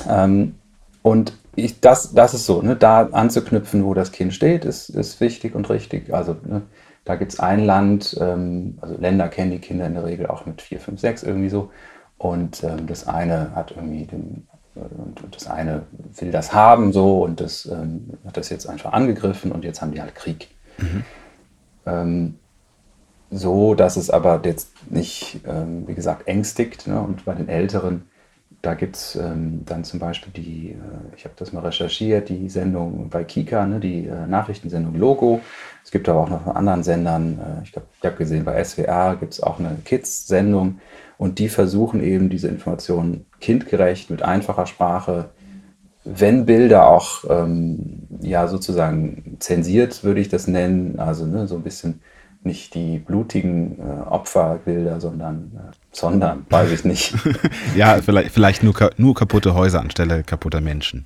Ähm, 0.07 0.55
und 1.01 1.33
ich, 1.55 1.79
das, 1.79 2.13
das 2.13 2.33
ist 2.33 2.45
so, 2.45 2.61
ne, 2.61 2.75
da 2.75 3.07
anzuknüpfen, 3.11 3.85
wo 3.85 3.93
das 3.93 4.11
Kind 4.11 4.33
steht, 4.33 4.65
ist, 4.65 4.89
ist 4.89 5.19
wichtig 5.19 5.55
und 5.55 5.69
richtig. 5.69 6.13
Also 6.13 6.35
ne, 6.45 6.61
da 7.05 7.15
gibt 7.15 7.33
es 7.33 7.39
ein 7.39 7.65
Land, 7.65 8.17
ähm, 8.19 8.77
also 8.81 8.95
Länder 8.97 9.27
kennen 9.27 9.51
die 9.51 9.59
Kinder 9.59 9.85
in 9.87 9.95
der 9.95 10.05
Regel 10.05 10.27
auch 10.27 10.45
mit 10.45 10.61
4, 10.61 10.79
5, 10.79 10.99
6 10.99 11.23
irgendwie 11.23 11.49
so. 11.49 11.71
Und 12.17 12.63
ähm, 12.63 12.85
das 12.87 13.07
eine 13.07 13.55
hat 13.55 13.71
irgendwie 13.71 14.05
den 14.05 14.47
und, 14.75 15.35
das 15.35 15.47
eine 15.47 15.83
will 16.15 16.31
das 16.31 16.53
haben 16.53 16.93
so 16.93 17.23
und 17.23 17.41
das 17.41 17.65
ähm, 17.65 18.11
hat 18.25 18.37
das 18.37 18.49
jetzt 18.49 18.67
einfach 18.67 18.93
angegriffen 18.93 19.51
und 19.51 19.65
jetzt 19.65 19.81
haben 19.81 19.91
die 19.91 20.01
halt 20.01 20.15
Krieg. 20.15 20.49
Mhm. 20.77 21.03
Ähm, 21.85 22.35
so, 23.31 23.75
dass 23.75 23.95
es 23.95 24.09
aber 24.09 24.41
jetzt 24.43 24.71
nicht, 24.91 25.41
ähm, 25.45 25.87
wie 25.87 25.93
gesagt, 25.93 26.27
ängstigt. 26.27 26.87
Ne? 26.87 26.99
Und 26.99 27.25
bei 27.25 27.35
den 27.35 27.47
Älteren 27.47 28.09
da 28.61 28.73
gibt 28.73 28.97
es 28.97 29.15
ähm, 29.15 29.63
dann 29.65 29.83
zum 29.83 29.99
Beispiel 29.99 30.33
die, 30.33 30.71
äh, 30.71 31.15
ich 31.15 31.23
habe 31.25 31.35
das 31.37 31.53
mal 31.53 31.61
recherchiert, 31.61 32.29
die 32.29 32.49
Sendung 32.49 33.09
bei 33.09 33.23
Kika, 33.23 33.65
ne, 33.65 33.79
die 33.79 34.05
äh, 34.07 34.27
Nachrichtensendung 34.27 34.95
Logo. 34.95 35.41
Es 35.83 35.91
gibt 35.91 36.09
aber 36.09 36.21
auch 36.21 36.29
noch 36.29 36.43
von 36.43 36.55
anderen 36.55 36.83
Sendern, 36.83 37.39
äh, 37.39 37.63
ich, 37.63 37.71
ich 37.71 38.05
habe 38.05 38.17
gesehen, 38.17 38.43
bei 38.43 38.61
SWR 38.63 39.15
gibt 39.17 39.33
es 39.33 39.41
auch 39.41 39.59
eine 39.59 39.77
Kids-Sendung 39.85 40.79
und 41.17 41.39
die 41.39 41.49
versuchen 41.49 42.03
eben 42.03 42.29
diese 42.29 42.49
Informationen 42.49 43.25
kindgerecht 43.39 44.09
mit 44.09 44.23
einfacher 44.23 44.65
Sprache, 44.65 45.29
wenn 46.03 46.45
Bilder 46.45 46.89
auch 46.89 47.25
ähm, 47.29 48.07
ja 48.21 48.47
sozusagen 48.47 49.37
zensiert, 49.39 50.03
würde 50.03 50.21
ich 50.21 50.29
das 50.29 50.47
nennen, 50.47 50.99
also 50.99 51.25
ne, 51.25 51.47
so 51.47 51.55
ein 51.55 51.63
bisschen 51.63 52.01
nicht 52.43 52.73
die 52.73 52.99
blutigen 52.99 53.79
äh, 53.79 54.01
Opferbilder, 54.09 54.99
sondern, 54.99 55.51
äh, 55.55 55.78
sondern, 55.91 56.45
weiß 56.49 56.71
ich 56.71 56.85
nicht. 56.85 57.15
ja, 57.75 58.01
vielleicht, 58.01 58.31
vielleicht 58.31 58.63
nur, 58.63 58.73
nur 58.97 59.15
kaputte 59.15 59.53
Häuser 59.53 59.81
anstelle 59.81 60.23
kaputter 60.23 60.61
Menschen. 60.61 61.05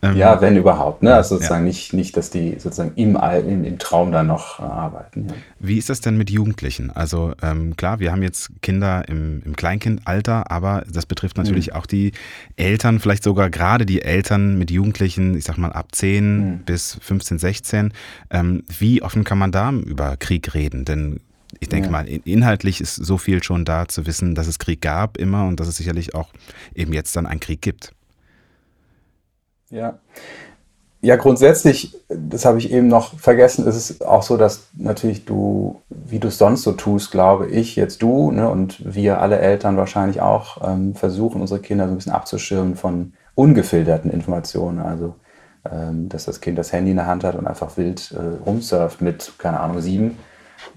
Ähm, 0.00 0.16
ja, 0.16 0.40
wenn 0.40 0.56
überhaupt. 0.56 1.02
Ne? 1.02 1.12
Also 1.12 1.34
sozusagen 1.34 1.64
ja. 1.64 1.68
nicht, 1.68 1.92
nicht, 1.92 2.16
dass 2.16 2.30
die 2.30 2.52
sozusagen 2.58 2.92
im, 2.94 3.16
im, 3.16 3.64
im 3.64 3.78
Traum 3.78 4.12
dann 4.12 4.28
noch 4.28 4.60
äh, 4.60 4.62
arbeiten. 4.62 5.26
Ja. 5.28 5.34
Wie 5.58 5.76
ist 5.76 5.90
das 5.90 6.00
denn 6.00 6.16
mit 6.16 6.30
Jugendlichen? 6.30 6.90
Also 6.90 7.32
ähm, 7.42 7.76
klar, 7.76 7.98
wir 7.98 8.12
haben 8.12 8.22
jetzt 8.22 8.50
Kinder 8.62 9.08
im, 9.08 9.42
im 9.44 9.56
Kleinkindalter, 9.56 10.52
aber 10.52 10.84
das 10.88 11.06
betrifft 11.06 11.36
mhm. 11.36 11.44
natürlich 11.44 11.70
mhm. 11.70 11.72
auch 11.74 11.86
die 11.86 12.12
Eltern, 12.54 13.00
vielleicht 13.00 13.24
sogar 13.24 13.50
gerade 13.50 13.86
die 13.86 14.02
Eltern 14.02 14.56
mit 14.56 14.70
Jugendlichen, 14.70 15.36
ich 15.36 15.44
sag 15.44 15.58
mal 15.58 15.72
ab 15.72 15.88
10 15.90 16.38
mhm. 16.38 16.58
bis 16.60 16.96
15, 17.00 17.40
16. 17.40 17.92
Ähm, 18.30 18.62
wie 18.78 19.02
offen 19.02 19.24
kann 19.24 19.38
man 19.38 19.50
da 19.50 19.72
über 19.72 20.16
Krieg 20.16 20.54
reden? 20.54 20.84
Denn 20.84 21.18
ich 21.60 21.68
denke 21.68 21.86
ja. 21.86 21.92
mal, 21.92 22.06
inhaltlich 22.08 22.80
ist 22.80 22.94
so 22.94 23.18
viel 23.18 23.42
schon 23.42 23.64
da 23.64 23.88
zu 23.88 24.06
wissen, 24.06 24.34
dass 24.34 24.46
es 24.46 24.58
Krieg 24.58 24.80
gab 24.80 25.16
immer 25.16 25.46
und 25.46 25.60
dass 25.60 25.68
es 25.68 25.76
sicherlich 25.76 26.14
auch 26.14 26.28
eben 26.74 26.92
jetzt 26.92 27.14
dann 27.16 27.26
einen 27.26 27.40
Krieg 27.40 27.62
gibt. 27.62 27.92
Ja. 29.70 29.98
Ja, 31.00 31.14
grundsätzlich, 31.14 31.96
das 32.08 32.44
habe 32.44 32.58
ich 32.58 32.72
eben 32.72 32.88
noch 32.88 33.16
vergessen, 33.20 33.64
ist 33.68 33.76
es 33.76 34.00
auch 34.00 34.24
so, 34.24 34.36
dass 34.36 34.66
natürlich 34.76 35.24
du, 35.24 35.80
wie 35.90 36.18
du 36.18 36.26
es 36.26 36.38
sonst 36.38 36.62
so 36.62 36.72
tust, 36.72 37.12
glaube 37.12 37.46
ich, 37.46 37.76
jetzt 37.76 38.02
du 38.02 38.32
ne, 38.32 38.48
und 38.48 38.82
wir 38.84 39.20
alle 39.20 39.38
Eltern 39.38 39.76
wahrscheinlich 39.76 40.20
auch 40.20 40.68
ähm, 40.68 40.96
versuchen, 40.96 41.40
unsere 41.40 41.60
Kinder 41.60 41.86
so 41.86 41.92
ein 41.92 41.98
bisschen 41.98 42.12
abzuschirmen 42.12 42.74
von 42.74 43.12
ungefilterten 43.36 44.10
Informationen. 44.10 44.80
Also, 44.80 45.14
ähm, 45.70 46.08
dass 46.08 46.24
das 46.24 46.40
Kind 46.40 46.58
das 46.58 46.72
Handy 46.72 46.90
in 46.90 46.96
der 46.96 47.06
Hand 47.06 47.22
hat 47.22 47.36
und 47.36 47.46
einfach 47.46 47.76
wild 47.76 48.12
äh, 48.12 48.44
rumsurft 48.44 49.00
mit, 49.00 49.32
keine 49.38 49.60
Ahnung, 49.60 49.80
sieben. 49.80 50.18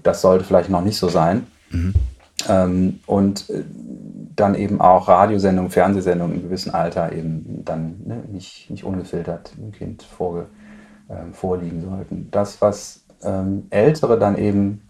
Das 0.02 0.20
sollte 0.20 0.44
vielleicht 0.44 0.70
noch 0.70 0.82
nicht 0.82 0.98
so 0.98 1.08
sein. 1.08 1.46
Mhm. 1.70 1.94
Ähm, 2.48 3.00
und 3.06 3.50
äh, 3.50 3.64
dann 4.34 4.54
eben 4.54 4.80
auch 4.80 5.08
Radiosendungen, 5.08 5.70
Fernsehsendungen 5.70 6.36
im 6.36 6.42
gewissen 6.42 6.72
Alter 6.72 7.12
eben 7.12 7.64
dann 7.64 8.00
ne, 8.04 8.22
nicht, 8.28 8.70
nicht 8.70 8.84
ungefiltert 8.84 9.52
dem 9.56 9.72
Kind 9.72 10.02
vorge, 10.02 10.46
äh, 11.08 11.32
vorliegen 11.32 11.82
sollten. 11.82 12.28
Das, 12.30 12.60
was 12.60 13.04
ähm, 13.22 13.66
Ältere 13.70 14.18
dann 14.18 14.36
eben, 14.36 14.88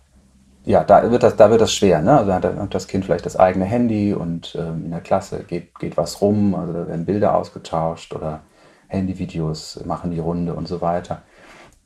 ja, 0.64 0.84
da 0.84 1.10
wird 1.10 1.22
das, 1.22 1.36
da 1.36 1.50
wird 1.50 1.60
das 1.60 1.74
schwer. 1.74 2.00
Ne? 2.00 2.18
Also 2.18 2.32
hat 2.32 2.74
das 2.74 2.86
Kind 2.86 3.04
vielleicht 3.04 3.26
das 3.26 3.36
eigene 3.36 3.64
Handy 3.64 4.14
und 4.14 4.56
ähm, 4.58 4.84
in 4.84 4.90
der 4.90 5.00
Klasse 5.00 5.44
geht, 5.46 5.78
geht 5.78 5.96
was 5.96 6.20
rum, 6.20 6.54
also 6.54 6.72
da 6.72 6.86
werden 6.86 7.04
Bilder 7.04 7.34
ausgetauscht 7.36 8.14
oder 8.14 8.40
Handyvideos 8.88 9.82
machen 9.84 10.10
die 10.10 10.20
Runde 10.20 10.54
und 10.54 10.68
so 10.68 10.80
weiter. 10.80 11.22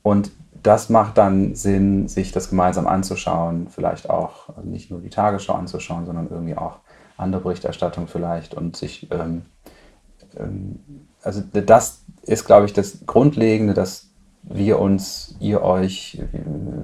Und 0.02 0.30
das 0.62 0.88
macht 0.88 1.18
dann 1.18 1.54
Sinn, 1.54 2.08
sich 2.08 2.32
das 2.32 2.50
gemeinsam 2.50 2.86
anzuschauen, 2.86 3.68
vielleicht 3.68 4.10
auch 4.10 4.48
nicht 4.64 4.90
nur 4.90 5.00
die 5.00 5.10
Tagesschau 5.10 5.54
anzuschauen, 5.54 6.06
sondern 6.06 6.28
irgendwie 6.30 6.56
auch 6.56 6.78
andere 7.16 7.42
Berichterstattung 7.42 8.06
vielleicht 8.08 8.54
und 8.54 8.76
sich, 8.76 9.08
ähm, 9.10 9.42
ähm, 10.36 10.80
also 11.22 11.42
das 11.52 12.04
ist, 12.22 12.44
glaube 12.44 12.66
ich, 12.66 12.72
das 12.72 13.06
Grundlegende, 13.06 13.74
dass 13.74 14.10
wir 14.42 14.78
uns, 14.78 15.36
ihr 15.40 15.62
euch 15.62 16.22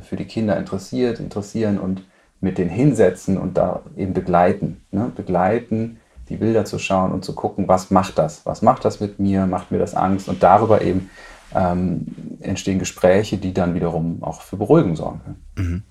für 0.01 0.17
die 0.17 0.25
Kinder 0.25 0.57
interessiert, 0.57 1.21
interessieren 1.21 1.79
und 1.79 2.03
mit 2.41 2.59
denen 2.59 2.71
hinsetzen 2.71 3.39
und 3.39 3.57
da 3.57 3.83
eben 3.97 4.15
begleiten. 4.15 4.83
Ne? 4.91 5.13
Begleiten, 5.15 6.01
die 6.29 6.37
Bilder 6.37 6.65
zu 6.65 6.79
schauen 6.79 7.13
und 7.13 7.25
zu 7.25 7.35
gucken, 7.35 7.69
was 7.69 7.91
macht 7.91 8.19
das? 8.19 8.45
Was 8.47 8.63
macht 8.63 8.85
das 8.85 9.01
mit 9.01 9.21
mir? 9.21 9.47
Macht 9.47 9.71
mir 9.71 9.79
das 9.79 9.95
Angst? 9.95 10.29
Und 10.29 10.43
darüber 10.43 10.83
eben 10.83 11.11
ähm, 11.55 12.07
entstehen 12.41 12.79
Gespräche, 12.79 13.39
die 13.39 13.53
dann 13.53 13.75
wiederum 13.75 14.23
auch 14.23 14.43
für 14.43 14.57
Beruhigung 14.57 14.97
sorgen 14.97 15.21
können. 15.25 15.43
Mhm. 15.57 15.83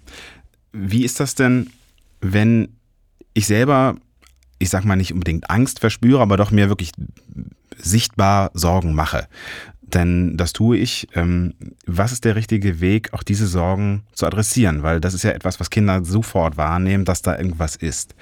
Wie 0.74 1.04
ist 1.04 1.20
das 1.20 1.36
denn, 1.36 1.70
wenn 2.22 2.70
ich 3.34 3.48
selber 3.48 3.96
ich 4.62 4.70
sag 4.70 4.86
mal 4.86 4.96
nicht 4.96 5.12
unbedingt 5.12 5.50
Angst 5.50 5.80
verspüre, 5.80 6.22
aber 6.22 6.38
doch 6.38 6.52
mir 6.52 6.70
wirklich 6.70 6.92
sichtbar 7.78 8.52
Sorgen 8.54 8.94
mache. 8.94 9.28
Denn 9.82 10.38
das 10.38 10.54
tue 10.54 10.78
ich. 10.78 11.08
Ähm, 11.16 11.56
was 11.86 12.12
ist 12.12 12.24
der 12.24 12.36
richtige 12.36 12.80
Weg, 12.80 13.12
auch 13.14 13.24
diese 13.24 13.48
Sorgen 13.48 14.04
zu 14.14 14.26
adressieren? 14.26 14.84
Weil 14.84 15.02
das 15.02 15.16
ist 15.16 15.24
ja 15.24 15.32
etwas, 15.32 15.60
was 15.60 15.72
Kinder 15.72 16.06
sofort 16.06 16.58
wahrnehmen, 16.58 17.06
dass 17.06 17.24
da 17.24 17.38
irgendwas 17.38 17.76
ist. 17.76 18.16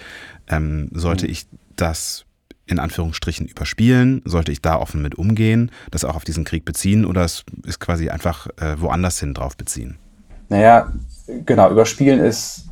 Ähm, 0.48 0.90
sollte 0.94 1.26
mhm. 1.26 1.32
ich 1.34 1.48
das 1.76 2.26
in 2.70 2.80
Anführungsstrichen 2.80 3.46
überspielen? 3.46 4.22
Sollte 4.26 4.52
ich 4.52 4.62
da 4.62 4.78
offen 4.78 5.02
mit 5.02 5.16
umgehen, 5.16 5.72
das 5.92 6.06
auch 6.06 6.16
auf 6.16 6.24
diesen 6.24 6.46
Krieg 6.46 6.66
beziehen 6.66 7.06
oder 7.06 7.24
es 7.24 7.44
ist 7.66 7.80
quasi 7.80 8.10
einfach 8.10 8.48
äh, 8.62 8.80
woanders 8.80 9.20
hin 9.20 9.34
drauf 9.34 9.58
beziehen? 9.58 9.98
Naja, 10.50 10.92
genau, 11.46 11.70
überspielen 11.70 12.20
ist 12.20 12.70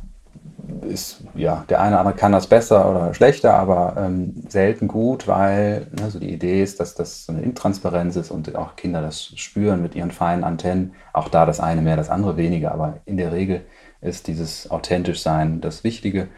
ist, 0.82 1.24
ja, 1.34 1.64
der 1.68 1.80
eine 1.80 1.92
oder 1.92 2.00
andere 2.00 2.16
kann 2.16 2.32
das 2.32 2.46
besser 2.46 2.90
oder 2.90 3.14
schlechter, 3.14 3.54
aber 3.54 3.94
ähm, 3.96 4.34
selten 4.48 4.88
gut, 4.88 5.26
weil 5.26 5.86
ne, 5.98 6.10
so 6.10 6.18
die 6.18 6.32
Idee 6.32 6.62
ist, 6.62 6.80
dass 6.80 6.94
das 6.94 7.26
so 7.26 7.32
eine 7.32 7.42
Intransparenz 7.42 8.16
ist 8.16 8.30
und 8.30 8.54
auch 8.54 8.76
Kinder 8.76 9.00
das 9.00 9.32
spüren 9.36 9.82
mit 9.82 9.94
ihren 9.94 10.10
feinen 10.10 10.44
Antennen. 10.44 10.92
Auch 11.12 11.28
da 11.28 11.46
das 11.46 11.60
eine 11.60 11.80
mehr, 11.80 11.96
das 11.96 12.10
andere 12.10 12.36
weniger, 12.36 12.72
aber 12.72 12.98
in 13.06 13.16
der 13.16 13.32
Regel 13.32 13.62
ist 14.00 14.26
dieses 14.26 14.70
authentisch 14.70 15.22
sein 15.22 15.60
das 15.60 15.84
Wichtige. 15.84 16.28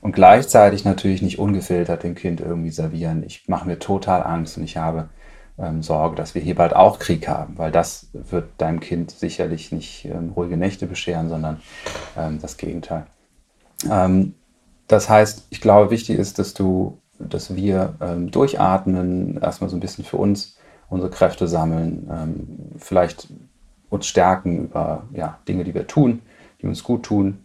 Und 0.00 0.12
gleichzeitig 0.12 0.84
natürlich 0.84 1.22
nicht 1.22 1.38
ungefiltert 1.38 2.02
dem 2.02 2.14
Kind 2.14 2.40
irgendwie 2.40 2.70
servieren. 2.70 3.22
Ich 3.24 3.48
mache 3.48 3.66
mir 3.66 3.78
total 3.78 4.22
Angst 4.22 4.56
und 4.56 4.64
ich 4.64 4.76
habe 4.76 5.10
ähm, 5.58 5.82
Sorge, 5.82 6.16
dass 6.16 6.34
wir 6.34 6.42
hier 6.42 6.54
bald 6.54 6.74
auch 6.74 6.98
Krieg 6.98 7.28
haben, 7.28 7.58
weil 7.58 7.70
das 7.70 8.08
wird 8.12 8.48
deinem 8.58 8.80
Kind 8.80 9.10
sicherlich 9.10 9.72
nicht 9.72 10.06
ähm, 10.06 10.32
ruhige 10.34 10.56
Nächte 10.56 10.86
bescheren, 10.86 11.28
sondern 11.28 11.60
ähm, 12.16 12.38
das 12.40 12.56
Gegenteil. 12.56 13.06
Ähm, 13.90 14.34
das 14.88 15.08
heißt, 15.08 15.46
ich 15.50 15.60
glaube, 15.60 15.90
wichtig 15.90 16.18
ist, 16.18 16.38
dass 16.38 16.54
du, 16.54 16.98
dass 17.18 17.54
wir 17.54 17.94
ähm, 18.00 18.30
durchatmen, 18.30 19.38
erstmal 19.40 19.70
so 19.70 19.76
ein 19.76 19.80
bisschen 19.80 20.04
für 20.04 20.16
uns 20.16 20.56
unsere 20.88 21.10
Kräfte 21.10 21.46
sammeln, 21.46 22.08
ähm, 22.10 22.58
vielleicht 22.78 23.28
uns 23.90 24.06
stärken 24.06 24.64
über 24.64 25.04
ja, 25.12 25.38
Dinge, 25.46 25.64
die 25.64 25.74
wir 25.74 25.86
tun, 25.86 26.22
die 26.60 26.66
uns 26.66 26.82
gut 26.82 27.04
tun. 27.04 27.44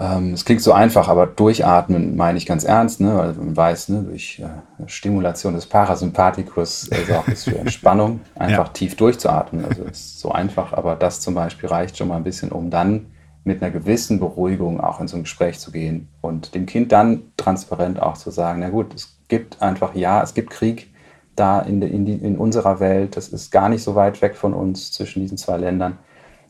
Ähm, 0.00 0.32
es 0.32 0.44
klingt 0.44 0.62
so 0.62 0.72
einfach, 0.72 1.08
aber 1.08 1.26
durchatmen 1.26 2.16
meine 2.16 2.38
ich 2.38 2.46
ganz 2.46 2.62
ernst, 2.62 3.00
ne? 3.00 3.16
weil 3.16 3.32
man 3.32 3.56
weiß, 3.56 3.88
ne, 3.88 4.02
durch 4.02 4.40
äh, 4.40 4.88
Stimulation 4.88 5.54
des 5.54 5.66
Parasympathikus 5.66 6.88
äh, 6.88 7.04
sorgt 7.04 7.28
es 7.28 7.44
für 7.44 7.58
Entspannung, 7.58 8.20
einfach 8.36 8.66
ja. 8.66 8.72
tief 8.72 8.94
durchzuatmen. 8.94 9.64
Also 9.64 9.82
ist 9.82 10.20
so 10.20 10.30
einfach, 10.30 10.72
aber 10.72 10.94
das 10.94 11.20
zum 11.20 11.34
Beispiel 11.34 11.68
reicht 11.68 11.96
schon 11.96 12.08
mal 12.08 12.16
ein 12.16 12.22
bisschen, 12.22 12.52
um 12.52 12.70
dann 12.70 13.06
mit 13.42 13.60
einer 13.60 13.72
gewissen 13.72 14.20
Beruhigung 14.20 14.80
auch 14.80 15.00
in 15.00 15.08
so 15.08 15.16
ein 15.16 15.24
Gespräch 15.24 15.58
zu 15.58 15.72
gehen 15.72 16.08
und 16.20 16.54
dem 16.54 16.66
Kind 16.66 16.92
dann 16.92 17.22
transparent 17.36 18.00
auch 18.00 18.16
zu 18.16 18.30
sagen, 18.30 18.60
na 18.60 18.68
gut, 18.68 18.94
es 18.94 19.18
gibt 19.26 19.60
einfach, 19.60 19.96
ja, 19.96 20.22
es 20.22 20.34
gibt 20.34 20.50
Krieg 20.50 20.92
da 21.34 21.60
in, 21.60 21.82
in, 21.82 22.04
die, 22.04 22.14
in 22.14 22.36
unserer 22.36 22.78
Welt, 22.78 23.16
das 23.16 23.28
ist 23.28 23.50
gar 23.50 23.68
nicht 23.68 23.82
so 23.82 23.94
weit 23.94 24.22
weg 24.22 24.36
von 24.36 24.54
uns 24.54 24.92
zwischen 24.92 25.20
diesen 25.20 25.38
zwei 25.38 25.56
Ländern. 25.56 25.98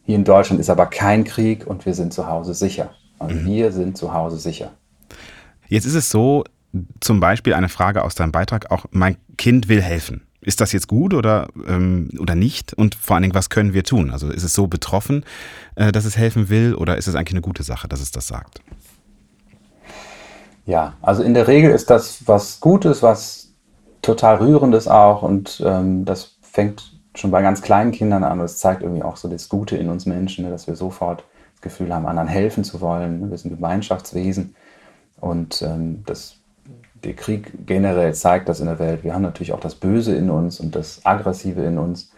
Hier 0.04 0.16
in 0.16 0.24
Deutschland 0.24 0.60
ist 0.60 0.70
aber 0.70 0.86
kein 0.86 1.24
Krieg 1.24 1.66
und 1.66 1.86
wir 1.86 1.94
sind 1.94 2.12
zu 2.12 2.26
Hause 2.28 2.54
sicher. 2.54 2.90
Also 3.18 3.34
mhm. 3.34 3.46
wir 3.46 3.72
sind 3.72 3.96
zu 3.96 4.12
Hause 4.12 4.38
sicher. 4.38 4.72
Jetzt 5.68 5.84
ist 5.84 5.94
es 5.94 6.10
so, 6.10 6.44
zum 7.00 7.20
Beispiel 7.20 7.54
eine 7.54 7.68
Frage 7.68 8.04
aus 8.04 8.14
deinem 8.14 8.32
Beitrag, 8.32 8.70
auch 8.70 8.87
mein 8.90 9.16
Kind 9.37 9.68
will 9.68 9.82
helfen. 9.82 10.22
Ist 10.40 10.60
das 10.60 10.72
jetzt 10.72 10.87
gut 10.87 11.14
oder, 11.14 11.48
ähm, 11.66 12.10
oder 12.18 12.34
nicht? 12.34 12.72
Und 12.75 12.94
vor 12.94 13.16
allen 13.16 13.22
Dingen, 13.22 13.34
was 13.34 13.50
können 13.50 13.75
wir 13.75 13.82
tun? 13.82 14.10
Also 14.10 14.30
ist 14.30 14.44
es 14.44 14.54
so 14.54 14.66
betroffen, 14.66 15.25
äh, 15.75 15.90
dass 15.90 16.04
es 16.04 16.16
helfen 16.16 16.48
will 16.48 16.75
oder 16.75 16.96
ist 16.96 17.08
es 17.08 17.14
eigentlich 17.16 17.34
eine 17.34 17.40
gute 17.40 17.64
Sache, 17.64 17.88
dass 17.88 18.00
es 18.00 18.12
das 18.12 18.28
sagt? 18.28 18.60
Ja, 20.64 20.94
also 21.02 21.22
in 21.22 21.34
der 21.34 21.48
Regel 21.48 21.70
ist 21.70 21.90
das 21.90 22.26
was 22.26 22.60
Gutes, 22.60 23.02
was 23.02 23.48
total 24.02 24.37
Rührendes 24.37 24.87
auch 24.87 25.22
und 25.22 25.62
ähm, 25.66 26.04
das 26.04 26.37
fängt 26.42 26.92
schon 27.14 27.30
bei 27.30 27.42
ganz 27.42 27.62
kleinen 27.62 27.90
Kindern 27.90 28.22
an 28.22 28.38
und 28.38 28.44
es 28.44 28.58
zeigt 28.58 28.82
irgendwie 28.82 29.02
auch 29.02 29.16
so 29.16 29.28
das 29.28 29.48
Gute 29.48 29.76
in 29.76 29.88
uns 29.88 30.06
Menschen, 30.06 30.44
ne, 30.44 30.50
dass 30.50 30.66
wir 30.66 30.76
sofort 30.76 31.25
Gefühl 31.60 31.94
haben, 31.94 32.06
anderen 32.06 32.28
helfen 32.28 32.64
zu 32.64 32.80
wollen. 32.80 33.30
Wir 33.30 33.38
sind 33.38 33.54
Gemeinschaftswesen 33.54 34.54
und 35.20 35.62
ähm, 35.62 36.02
das 36.06 36.34
der 37.04 37.14
Krieg 37.14 37.52
generell 37.66 38.12
zeigt 38.14 38.48
das 38.48 38.60
in 38.60 38.66
der 38.66 38.78
Welt. 38.78 39.04
Wir 39.04 39.14
haben 39.14 39.22
natürlich 39.22 39.52
auch 39.52 39.60
das 39.60 39.76
Böse 39.76 40.16
in 40.16 40.30
uns 40.30 40.58
und 40.60 40.74
das 40.74 41.00
Aggressive 41.04 41.62
in 41.62 41.78
uns, 41.78 42.12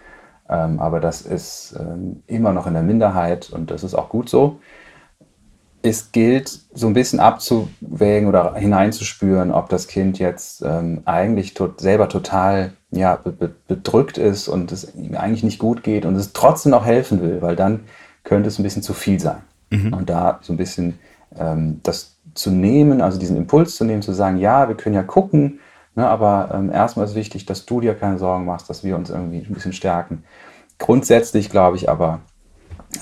ähm, 0.49 0.80
aber 0.80 1.00
das 1.00 1.23
ist 1.23 1.76
ähm, 1.78 2.23
immer 2.26 2.52
noch 2.52 2.66
in 2.66 2.75
der 2.75 2.82
Minderheit 2.82 3.50
und 3.50 3.70
das 3.70 3.85
ist 3.85 3.94
auch 3.94 4.09
gut 4.09 4.28
so. 4.30 4.59
es 5.82 6.12
gilt 6.12 6.61
so 6.75 6.87
ein 6.87 6.92
bisschen 6.92 7.20
abzuwägen 7.20 8.28
oder 8.28 8.54
hineinzuspüren, 8.54 9.50
ob 9.50 9.68
das 9.70 9.87
Kind 9.87 10.18
jetzt 10.18 10.62
ähm, 10.62 11.02
eigentlich 11.06 11.54
tot, 11.54 11.80
selber 11.80 12.09
total 12.09 12.73
ja, 12.90 13.16
be 13.16 13.50
bedrückt 13.66 14.18
ist 14.18 14.49
und 14.49 14.73
es 14.73 14.94
ihm 14.94 15.16
eigentlich 15.16 15.44
nicht 15.44 15.59
gut 15.59 15.82
geht 15.82 16.04
und 16.04 16.16
es 16.16 16.32
trotzdem 16.32 16.73
noch 16.73 16.85
helfen 16.85 17.23
will, 17.23 17.40
weil 17.40 17.56
dann 17.56 17.80
könnte 18.25 18.49
es 18.49 18.59
ein 18.59 18.62
bisschen 18.62 18.83
zu 18.83 18.95
viel 18.95 19.21
sein. 19.21 19.43
Mhm. 19.71 19.93
Und 19.93 20.11
da 20.11 20.39
so 20.43 20.53
ein 20.53 20.57
bisschen 20.57 20.99
ähm, 21.39 21.81
das 21.83 22.17
zu 22.35 22.50
nehmen, 22.50 23.00
also 23.00 23.19
diesen 23.19 23.37
Impuls 23.37 23.77
zu 23.77 23.85
nehmen, 23.85 24.03
zu 24.03 24.12
sagen, 24.12 24.39
ja, 24.39 24.69
wir 24.69 24.77
können 24.77 24.95
ja 24.95 25.03
gucken, 25.03 25.61
ne, 25.95 26.09
aber 26.09 26.50
ähm, 26.55 26.71
erstmal 26.71 27.07
ist 27.07 27.15
wichtig, 27.15 27.47
dass 27.47 27.67
du 27.67 27.81
dir 27.81 27.95
keine 27.95 28.19
Sorgen 28.19 28.45
machst, 28.45 28.71
dass 28.71 28.85
wir 28.85 28.97
uns 28.97 29.11
irgendwie 29.11 29.39
ein 29.39 29.55
bisschen 29.55 29.73
stärken. 29.73 30.25
Grundsätzlich 30.79 31.50
glaube 31.50 31.77
ich 31.77 31.89
aber, 31.89 32.21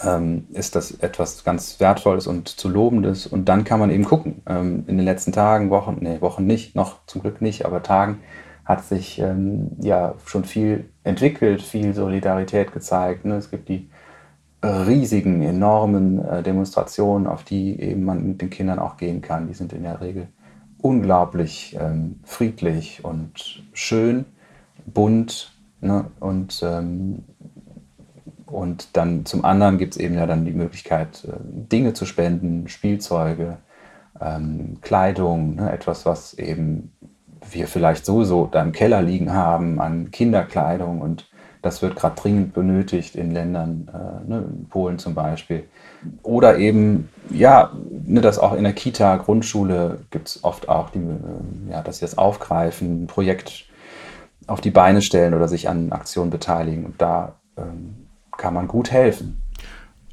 ähm, 0.05 0.47
ist 0.53 0.75
das 0.75 0.93
etwas 0.93 1.45
ganz 1.45 1.81
Wertvolles 1.81 2.27
und 2.27 2.49
zu 2.49 2.69
Lobendes. 2.69 3.27
Und 3.27 3.49
dann 3.49 3.65
kann 3.65 3.81
man 3.81 3.91
eben 3.91 4.05
gucken. 4.05 4.43
Ähm, 4.47 4.85
in 4.87 4.97
den 4.97 5.05
letzten 5.05 5.33
Tagen, 5.33 5.71
Wochen, 5.71 5.99
nee, 6.01 6.21
Wochen 6.21 6.47
nicht, 6.47 6.75
noch 6.75 7.05
zum 7.07 7.23
Glück 7.23 7.41
nicht, 7.41 7.65
aber 7.65 7.83
Tagen 7.83 8.19
hat 8.65 8.85
sich 8.85 9.19
ähm, 9.19 9.71
ja 9.81 10.15
schon 10.27 10.45
viel 10.45 10.91
entwickelt, 11.05 11.63
viel 11.63 11.95
Solidarität 11.95 12.73
gezeigt. 12.73 13.25
Ne? 13.25 13.37
Es 13.37 13.51
gibt 13.51 13.69
die 13.69 13.89
riesigen, 14.63 15.43
enormen 15.43 16.25
äh, 16.25 16.43
Demonstrationen, 16.43 17.27
auf 17.27 17.45
die 17.45 17.81
eben 17.81 18.05
man 18.05 18.27
mit 18.27 18.43
den 18.43 18.51
Kindern 18.51 18.79
auch 18.79 18.97
gehen 18.97 19.21
kann. 19.21 19.47
Die 19.47 19.55
sind 19.55 19.73
in 19.73 19.85
der 19.85 20.01
Regel 20.01 20.29
unglaublich 20.81 21.77
ähm, 21.81 22.21
friedlich 22.25 23.05
und 23.05 23.63
schön, 23.73 24.25
bunt 24.87 25.53
ne? 25.81 26.07
und 26.21 26.61
ähm, 26.63 27.25
und 28.47 28.97
dann 28.97 29.27
zum 29.27 29.45
anderen 29.45 29.77
gibt 29.77 29.95
es 29.95 30.01
eben 30.01 30.15
ja 30.15 30.27
dann 30.27 30.47
die 30.47 30.53
Möglichkeit, 30.53 31.25
äh, 31.25 31.33
Dinge 31.43 31.93
zu 31.93 32.07
spenden, 32.07 32.69
Spielzeuge, 32.69 33.59
ähm, 34.21 34.79
Kleidung, 34.81 35.57
ne, 35.57 35.71
etwas, 35.71 36.07
was 36.07 36.35
eben 36.35 36.93
wir 37.51 37.67
vielleicht 37.67 38.05
sowieso 38.05 38.47
da 38.47 38.63
im 38.63 38.73
Keller 38.73 39.03
liegen 39.03 39.33
haben 39.33 39.81
an 39.81 40.11
Kinderkleidung 40.11 41.01
und 41.01 41.29
das 41.63 41.83
wird 41.83 41.97
gerade 41.97 42.21
dringend 42.21 42.55
benötigt 42.55 43.17
in 43.17 43.33
Ländern, 43.33 43.91
äh, 43.93 44.29
ne, 44.29 44.45
in 44.49 44.69
Polen 44.69 44.99
zum 44.99 45.15
Beispiel. 45.15 45.65
Oder 46.23 46.59
eben, 46.59 47.09
ja, 47.31 47.73
ne, 47.91 48.21
dass 48.21 48.39
auch 48.39 48.53
in 48.55 48.65
der 48.65 48.73
Kita, 48.73 49.17
Grundschule 49.17 49.99
gibt 50.11 50.29
es 50.29 50.45
oft 50.45 50.69
auch, 50.69 50.91
die, 50.91 50.99
äh, 50.99 51.73
ja, 51.73 51.83
dass 51.83 51.99
sie 51.99 52.05
das 52.05 52.17
aufgreifen, 52.17 53.05
ein 53.05 53.07
Projekt 53.07 53.67
auf 54.47 54.61
die 54.61 54.71
Beine 54.71 55.03
stellen 55.03 55.35
oder 55.35 55.49
sich 55.49 55.69
an 55.69 55.93
Aktionen 55.93 56.31
beteiligen. 56.31 56.87
Und 56.87 57.03
da 57.03 57.35
ähm, 57.57 58.07
kann 58.37 58.55
man 58.55 58.69
gut 58.69 58.93
helfen. 58.93 59.43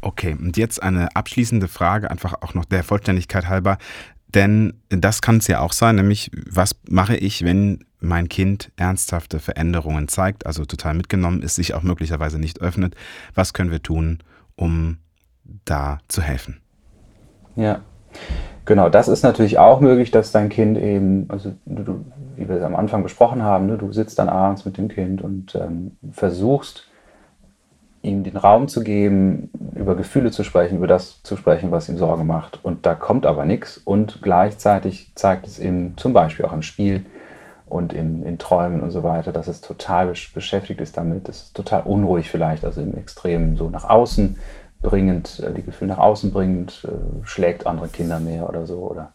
Okay, 0.02 0.36
und 0.40 0.58
jetzt 0.58 0.84
eine 0.84 1.16
abschließende 1.16 1.68
Frage, 1.68 2.12
einfach 2.12 2.36
auch 2.42 2.54
noch 2.54 2.66
der 2.66 2.84
Vollständigkeit 2.84 3.48
halber. 3.48 3.78
Denn 4.36 4.74
das 4.90 5.22
kann 5.22 5.38
es 5.38 5.48
ja 5.48 5.62
auch 5.62 5.72
sein, 5.72 5.96
nämlich 5.96 6.30
was 6.50 6.76
mache 6.90 7.16
ich, 7.16 7.44
wenn 7.46 7.86
mein 8.02 8.28
Kind 8.30 8.72
ernsthafte 8.76 9.40
Veränderungen 9.40 10.10
zeigt, 10.10 10.46
also 10.46 10.66
total 10.66 10.94
mitgenommen 10.94 11.42
ist, 11.42 11.56
sich 11.56 11.74
auch 11.74 11.84
möglicherweise 11.84 12.38
nicht 12.38 12.62
öffnet. 12.62 12.96
Was 13.34 13.54
können 13.54 13.72
wir 13.72 13.82
tun, 13.82 14.20
um 14.56 14.98
da 15.64 16.00
zu 16.10 16.22
helfen? 16.22 16.60
Ja, 17.56 17.80
genau, 18.66 18.90
das 18.90 19.08
ist 19.08 19.24
natürlich 19.24 19.58
auch 19.58 19.80
möglich, 19.80 20.12
dass 20.12 20.34
dein 20.34 20.50
Kind 20.50 20.78
eben, 20.78 21.26
also 21.30 21.56
du, 21.66 22.06
wie 22.36 22.50
wir 22.50 22.58
es 22.58 22.64
am 22.64 22.76
Anfang 22.76 23.04
besprochen 23.04 23.42
haben, 23.42 23.68
ne, 23.68 23.78
du 23.78 23.94
sitzt 23.94 24.20
dann 24.20 24.28
abends 24.28 24.66
mit 24.66 24.78
dem 24.78 24.90
Kind 24.90 25.22
und 25.22 25.56
ähm, 25.56 25.92
versuchst, 26.12 26.90
ihm 28.06 28.24
den 28.24 28.38
Raum 28.38 28.68
zu 28.68 28.84
geben, 28.84 29.50
über 29.76 29.96
Gefühle 29.96 30.32
zu 30.32 30.44
sprechen, 30.44 30.78
über 30.78 30.88
das 30.88 31.22
zu 31.24 31.36
sprechen, 31.36 31.72
was 31.72 31.90
ihm 31.90 31.98
Sorge 31.98 32.24
macht. 32.24 32.64
Und 32.64 32.86
da 32.86 32.96
kommt 32.96 33.26
aber 33.26 33.46
nichts. 33.46 33.78
Und 33.78 34.22
gleichzeitig 34.22 35.12
zeigt 35.16 35.48
es 35.48 35.60
ihm 35.60 35.98
zum 35.98 36.14
Beispiel 36.14 36.46
auch 36.46 36.54
im 36.54 36.62
Spiel 36.62 37.06
und 37.66 37.94
in, 37.94 38.24
in 38.24 38.38
Träumen 38.38 38.82
und 38.82 38.92
so 38.92 39.04
weiter, 39.04 39.32
dass 39.32 39.48
es 39.48 39.62
total 39.62 40.14
beschäftigt 40.34 40.80
ist 40.82 40.98
damit. 40.98 41.28
Es 41.28 41.44
ist 41.44 41.56
total 41.56 41.82
unruhig 41.84 42.30
vielleicht, 42.30 42.64
also 42.64 42.82
im 42.82 42.96
Extrem 42.96 43.58
so 43.58 43.70
nach 43.70 43.90
außen 43.90 44.38
bringend, 44.82 45.40
äh, 45.40 45.52
die 45.52 45.64
Gefühle 45.64 45.92
nach 45.92 46.00
außen 46.00 46.32
bringend, 46.32 46.88
äh, 46.88 47.26
schlägt 47.26 47.66
andere 47.66 47.88
Kinder 47.88 48.20
mehr 48.20 48.48
oder 48.48 48.66
so. 48.66 48.78
Oder, 48.90 49.14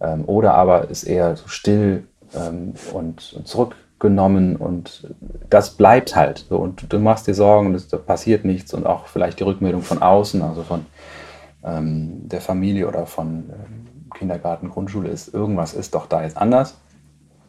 ähm, 0.00 0.24
oder 0.26 0.54
aber 0.54 0.90
ist 0.90 1.04
eher 1.04 1.36
so 1.36 1.46
still 1.46 2.04
ähm, 2.34 2.74
und, 2.92 3.32
und 3.34 3.46
zurück 3.46 3.76
genommen 3.98 4.56
und 4.56 5.14
das 5.48 5.76
bleibt 5.76 6.16
halt. 6.16 6.46
So. 6.48 6.58
Und 6.58 6.92
du 6.92 6.98
machst 6.98 7.26
dir 7.26 7.34
Sorgen 7.34 7.68
und 7.68 7.74
es 7.74 7.86
passiert 7.86 8.44
nichts 8.44 8.74
und 8.74 8.86
auch 8.86 9.06
vielleicht 9.06 9.40
die 9.40 9.44
Rückmeldung 9.44 9.82
von 9.82 10.02
außen, 10.02 10.42
also 10.42 10.62
von 10.62 10.86
ähm, 11.64 12.28
der 12.28 12.40
Familie 12.40 12.88
oder 12.88 13.06
von 13.06 13.50
ähm, 13.50 14.10
Kindergarten, 14.14 14.70
Grundschule 14.70 15.08
ist, 15.08 15.32
irgendwas 15.32 15.74
ist 15.74 15.94
doch 15.94 16.06
da 16.06 16.22
jetzt 16.22 16.36
anders. 16.36 16.76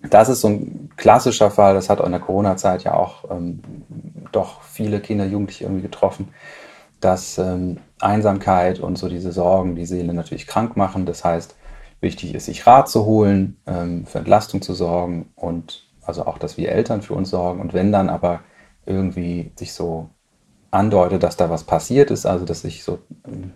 Das 0.09 0.29
ist 0.29 0.41
so 0.41 0.49
ein 0.49 0.89
klassischer 0.97 1.49
Fall, 1.49 1.73
das 1.73 1.89
hat 1.89 1.99
in 1.99 2.11
der 2.11 2.19
Corona-Zeit 2.19 2.83
ja 2.83 2.93
auch 2.93 3.29
ähm, 3.31 3.61
doch 4.31 4.61
viele 4.61 4.99
Kinder, 4.99 5.25
Jugendliche 5.25 5.65
irgendwie 5.65 5.81
getroffen, 5.81 6.29
dass 7.01 7.37
ähm, 7.37 7.77
Einsamkeit 7.99 8.79
und 8.79 8.97
so 8.97 9.09
diese 9.09 9.31
Sorgen 9.31 9.75
die 9.75 9.85
Seele 9.85 10.13
natürlich 10.13 10.47
krank 10.47 10.77
machen. 10.77 11.05
Das 11.05 11.23
heißt, 11.23 11.55
wichtig 12.01 12.35
ist, 12.35 12.45
sich 12.45 12.67
Rat 12.67 12.87
zu 12.87 13.05
holen, 13.05 13.57
ähm, 13.65 14.05
für 14.05 14.19
Entlastung 14.19 14.61
zu 14.61 14.73
sorgen 14.73 15.31
und 15.35 15.83
also 16.05 16.25
auch, 16.25 16.37
dass 16.37 16.57
wir 16.57 16.69
Eltern 16.69 17.01
für 17.01 17.13
uns 17.13 17.29
sorgen. 17.29 17.61
Und 17.61 17.73
wenn 17.73 17.91
dann 17.91 18.09
aber 18.09 18.41
irgendwie 18.85 19.51
sich 19.55 19.73
so 19.73 20.09
andeutet, 20.71 21.23
dass 21.23 21.37
da 21.37 21.49
was 21.49 21.63
passiert 21.63 22.11
ist, 22.11 22.25
also 22.25 22.45
dass 22.45 22.61
sich 22.61 22.83
so, 22.83 22.99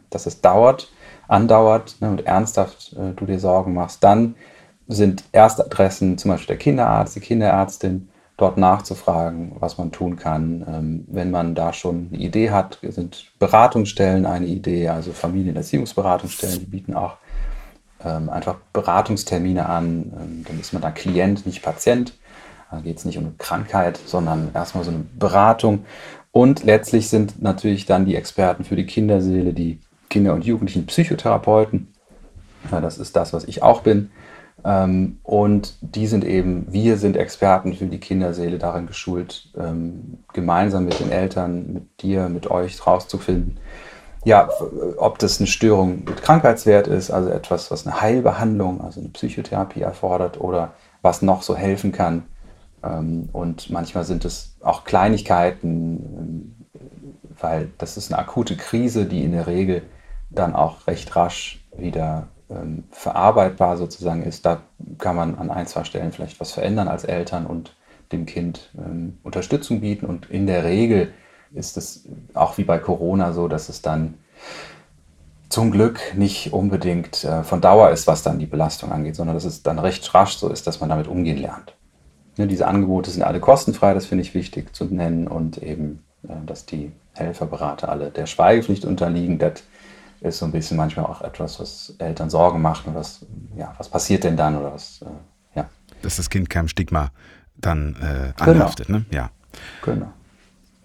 dass 0.09 0.25
es 0.25 0.41
dauert, 0.41 0.91
andauert 1.27 1.97
ne, 1.99 2.09
und 2.09 2.25
ernsthaft 2.25 2.93
äh, 2.93 3.13
du 3.13 3.25
dir 3.25 3.39
Sorgen 3.39 3.73
machst, 3.73 4.03
dann 4.03 4.35
sind 4.87 5.23
Erstadressen 5.31 6.17
zum 6.17 6.31
Beispiel 6.31 6.47
der 6.47 6.57
Kinderarzt, 6.57 7.15
die 7.15 7.19
Kinderärztin, 7.19 8.09
dort 8.39 8.57
nachzufragen, 8.57 9.57
was 9.59 9.77
man 9.77 9.91
tun 9.91 10.15
kann. 10.15 10.65
Ähm, 10.67 11.05
wenn 11.07 11.29
man 11.29 11.55
da 11.55 11.73
schon 11.73 12.09
eine 12.11 12.23
Idee 12.23 12.51
hat, 12.51 12.79
sind 12.81 13.31
Beratungsstellen 13.37 14.25
eine 14.25 14.45
Idee, 14.45 14.87
also 14.89 15.11
Familienerziehungsberatungsstellen, 15.11 16.59
die 16.59 16.65
bieten 16.65 16.93
auch 16.93 17.17
ähm, 18.03 18.29
einfach 18.29 18.55
Beratungstermine 18.71 19.67
an. 19.67 20.13
Ähm, 20.19 20.45
dann 20.47 20.59
ist 20.59 20.73
man 20.73 20.81
da 20.81 20.91
Klient, 20.91 21.45
nicht 21.45 21.61
Patient. 21.61 22.13
Da 22.71 22.81
geht 22.81 22.97
es 22.97 23.05
nicht 23.05 23.17
um 23.17 23.25
eine 23.25 23.33
Krankheit, 23.37 23.99
sondern 24.05 24.51
erstmal 24.53 24.83
so 24.83 24.91
eine 24.91 25.05
Beratung. 25.17 25.85
Und 26.31 26.63
letztlich 26.63 27.09
sind 27.09 27.41
natürlich 27.41 27.85
dann 27.85 28.05
die 28.05 28.15
Experten 28.15 28.63
für 28.63 28.75
die 28.75 28.85
Kinderseele, 28.85 29.53
die 29.53 29.79
Kinder- 30.09 30.33
und 30.33 30.45
Jugendlichen 30.45 30.85
Psychotherapeuten. 30.85 31.87
Ja, 32.71 32.81
das 32.81 32.97
ist 32.97 33.15
das, 33.15 33.33
was 33.33 33.45
ich 33.45 33.63
auch 33.63 33.81
bin. 33.81 34.11
Ähm, 34.63 35.19
und 35.23 35.77
die 35.81 36.07
sind 36.07 36.25
eben, 36.25 36.67
wir 36.71 36.97
sind 36.97 37.15
Experten 37.15 37.73
für 37.73 37.85
die 37.85 37.99
Kinderseele 37.99 38.57
darin 38.57 38.87
geschult, 38.87 39.49
ähm, 39.57 40.19
gemeinsam 40.33 40.85
mit 40.85 40.99
den 40.99 41.11
Eltern, 41.11 41.73
mit 41.73 42.01
dir, 42.01 42.29
mit 42.29 42.51
euch 42.51 42.85
rauszufinden, 42.85 43.57
ja, 44.25 44.49
ob 44.97 45.17
das 45.19 45.39
eine 45.39 45.47
Störung 45.47 46.03
mit 46.05 46.21
Krankheitswert 46.21 46.87
ist, 46.87 47.09
also 47.09 47.29
etwas, 47.29 47.71
was 47.71 47.87
eine 47.87 48.01
Heilbehandlung, 48.01 48.81
also 48.81 48.99
eine 48.99 49.09
Psychotherapie 49.09 49.81
erfordert 49.81 50.41
oder 50.41 50.73
was 51.01 51.21
noch 51.21 51.41
so 51.41 51.55
helfen 51.55 51.93
kann, 51.93 52.23
und 52.81 53.69
manchmal 53.69 54.03
sind 54.03 54.25
es 54.25 54.55
auch 54.61 54.83
Kleinigkeiten, 54.83 55.69
ähm, 55.73 56.55
weil 57.39 57.69
das 57.77 57.97
ist 57.97 58.11
eine 58.11 58.21
akute 58.21 58.55
Krise, 58.55 59.05
die 59.05 59.23
in 59.23 59.31
der 59.31 59.47
Regel 59.47 59.83
dann 60.29 60.55
auch 60.55 60.87
recht 60.87 61.15
rasch 61.15 61.65
wieder 61.75 62.27
ähm, 62.49 62.83
verarbeitbar 62.91 63.77
sozusagen 63.77 64.23
ist. 64.23 64.45
Da 64.45 64.61
kann 64.97 65.15
man 65.15 65.37
an 65.37 65.49
ein, 65.49 65.67
zwei 65.67 65.83
Stellen 65.83 66.11
vielleicht 66.11 66.39
was 66.39 66.51
verändern 66.51 66.87
als 66.87 67.03
Eltern 67.03 67.45
und 67.45 67.75
dem 68.11 68.25
Kind 68.25 68.71
Unterstützung 69.21 69.81
bieten. 69.81 70.07
Und 70.07 70.31
in 70.31 70.47
der 70.47 70.63
Regel 70.63 71.13
ist 71.53 71.77
es 71.77 72.07
auch 72.33 72.57
wie 72.57 72.63
bei 72.63 72.79
Corona 72.79 73.33
so, 73.33 73.47
dass 73.47 73.69
es 73.69 73.83
dann 73.83 74.15
zum 75.49 75.71
Glück 75.71 75.99
nicht 76.15 76.53
unbedingt 76.53 77.23
äh, 77.23 77.43
von 77.43 77.59
Dauer 77.59 77.89
ist, 77.89 78.07
was 78.07 78.21
dann 78.23 78.39
die 78.39 78.45
Belastung 78.45 78.91
angeht, 78.91 79.15
sondern 79.15 79.35
dass 79.35 79.45
es 79.45 79.63
dann 79.63 79.79
recht 79.79 80.13
rasch 80.13 80.37
so 80.37 80.49
ist, 80.49 80.67
dass 80.67 80.79
man 80.79 80.89
damit 80.89 81.07
umgehen 81.07 81.37
lernt. 81.37 81.75
Ne, 82.39 82.47
diese 82.47 82.67
Angebote 82.67 83.11
sind 83.11 83.21
alle 83.21 83.41
kostenfrei, 83.41 83.93
das 83.93 84.05
finde 84.05 84.21
ich 84.21 84.33
wichtig 84.33 84.73
zu 84.73 84.85
nennen 84.85 85.27
und 85.27 85.57
eben, 85.57 86.05
äh, 86.23 86.29
dass 86.45 86.65
die 86.65 86.93
Helferberater 87.13 87.89
alle 87.89 88.11
der 88.11 88.27
Schweigepflicht 88.27 88.85
unterliegen. 88.85 89.39
Das 89.39 89.61
ist 90.21 90.39
so 90.39 90.45
ein 90.45 90.53
bisschen 90.53 90.77
manchmal 90.77 91.05
auch 91.05 91.21
etwas, 91.21 91.59
was 91.59 91.95
Eltern 91.97 92.29
Sorgen 92.29 92.61
macht 92.61 92.87
und 92.87 92.95
was, 92.95 93.25
ja, 93.57 93.75
was 93.77 93.89
passiert 93.89 94.23
denn 94.23 94.37
dann 94.37 94.55
oder 94.55 94.73
was, 94.73 95.01
äh, 95.01 95.59
ja. 95.59 95.69
Dass 96.01 96.15
das 96.15 96.29
Kind 96.29 96.49
keinem 96.49 96.69
Stigma 96.69 97.11
dann 97.57 97.97
äh, 98.01 98.41
anhaftet, 98.41 98.87
genau. 98.87 98.99
ne? 98.99 99.05
Ja. 99.11 99.31
Genau. 99.83 100.13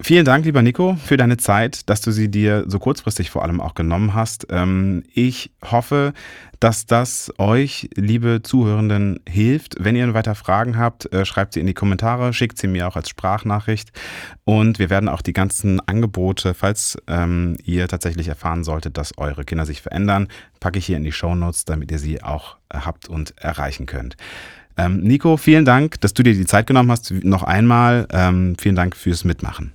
Vielen 0.00 0.24
Dank, 0.24 0.44
lieber 0.44 0.60
Nico, 0.60 0.96
für 0.96 1.16
deine 1.16 1.36
Zeit, 1.36 1.88
dass 1.88 2.00
du 2.00 2.10
sie 2.10 2.28
dir 2.28 2.64
so 2.66 2.80
kurzfristig 2.80 3.30
vor 3.30 3.44
allem 3.44 3.60
auch 3.60 3.74
genommen 3.74 4.12
hast. 4.12 4.48
Ähm, 4.50 5.04
ich 5.14 5.52
hoffe, 5.64 6.12
dass 6.58 6.84
das 6.86 7.32
euch, 7.38 7.88
liebe 7.94 8.40
Zuhörenden, 8.42 9.20
hilft. 9.26 9.76
Wenn 9.78 9.94
ihr 9.94 10.12
weiter 10.12 10.34
Fragen 10.34 10.76
habt, 10.76 11.12
äh, 11.12 11.24
schreibt 11.24 11.54
sie 11.54 11.60
in 11.60 11.68
die 11.68 11.74
Kommentare, 11.74 12.32
schickt 12.32 12.58
sie 12.58 12.66
mir 12.66 12.88
auch 12.88 12.96
als 12.96 13.08
Sprachnachricht. 13.08 13.92
Und 14.42 14.80
wir 14.80 14.90
werden 14.90 15.08
auch 15.08 15.22
die 15.22 15.32
ganzen 15.32 15.80
Angebote, 15.86 16.54
falls 16.54 16.98
ähm, 17.06 17.56
ihr 17.62 17.86
tatsächlich 17.86 18.26
erfahren 18.26 18.64
solltet, 18.64 18.98
dass 18.98 19.16
eure 19.16 19.44
Kinder 19.44 19.64
sich 19.64 19.80
verändern, 19.80 20.26
packe 20.58 20.80
ich 20.80 20.86
hier 20.86 20.96
in 20.96 21.04
die 21.04 21.12
Show 21.12 21.36
Notes, 21.36 21.66
damit 21.66 21.92
ihr 21.92 22.00
sie 22.00 22.20
auch 22.20 22.56
habt 22.72 23.08
und 23.08 23.32
erreichen 23.38 23.86
könnt. 23.86 24.16
Ähm, 24.76 25.02
Nico, 25.02 25.36
vielen 25.36 25.64
Dank, 25.64 26.00
dass 26.00 26.14
du 26.14 26.24
dir 26.24 26.34
die 26.34 26.46
Zeit 26.46 26.66
genommen 26.66 26.90
hast. 26.90 27.12
Noch 27.12 27.44
einmal 27.44 28.08
vielen 28.58 28.74
Dank 28.74 28.96
fürs 28.96 29.22
Mitmachen. 29.24 29.72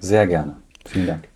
Sehr 0.00 0.26
gerne. 0.26 0.56
Vielen 0.86 1.06
Dank. 1.06 1.28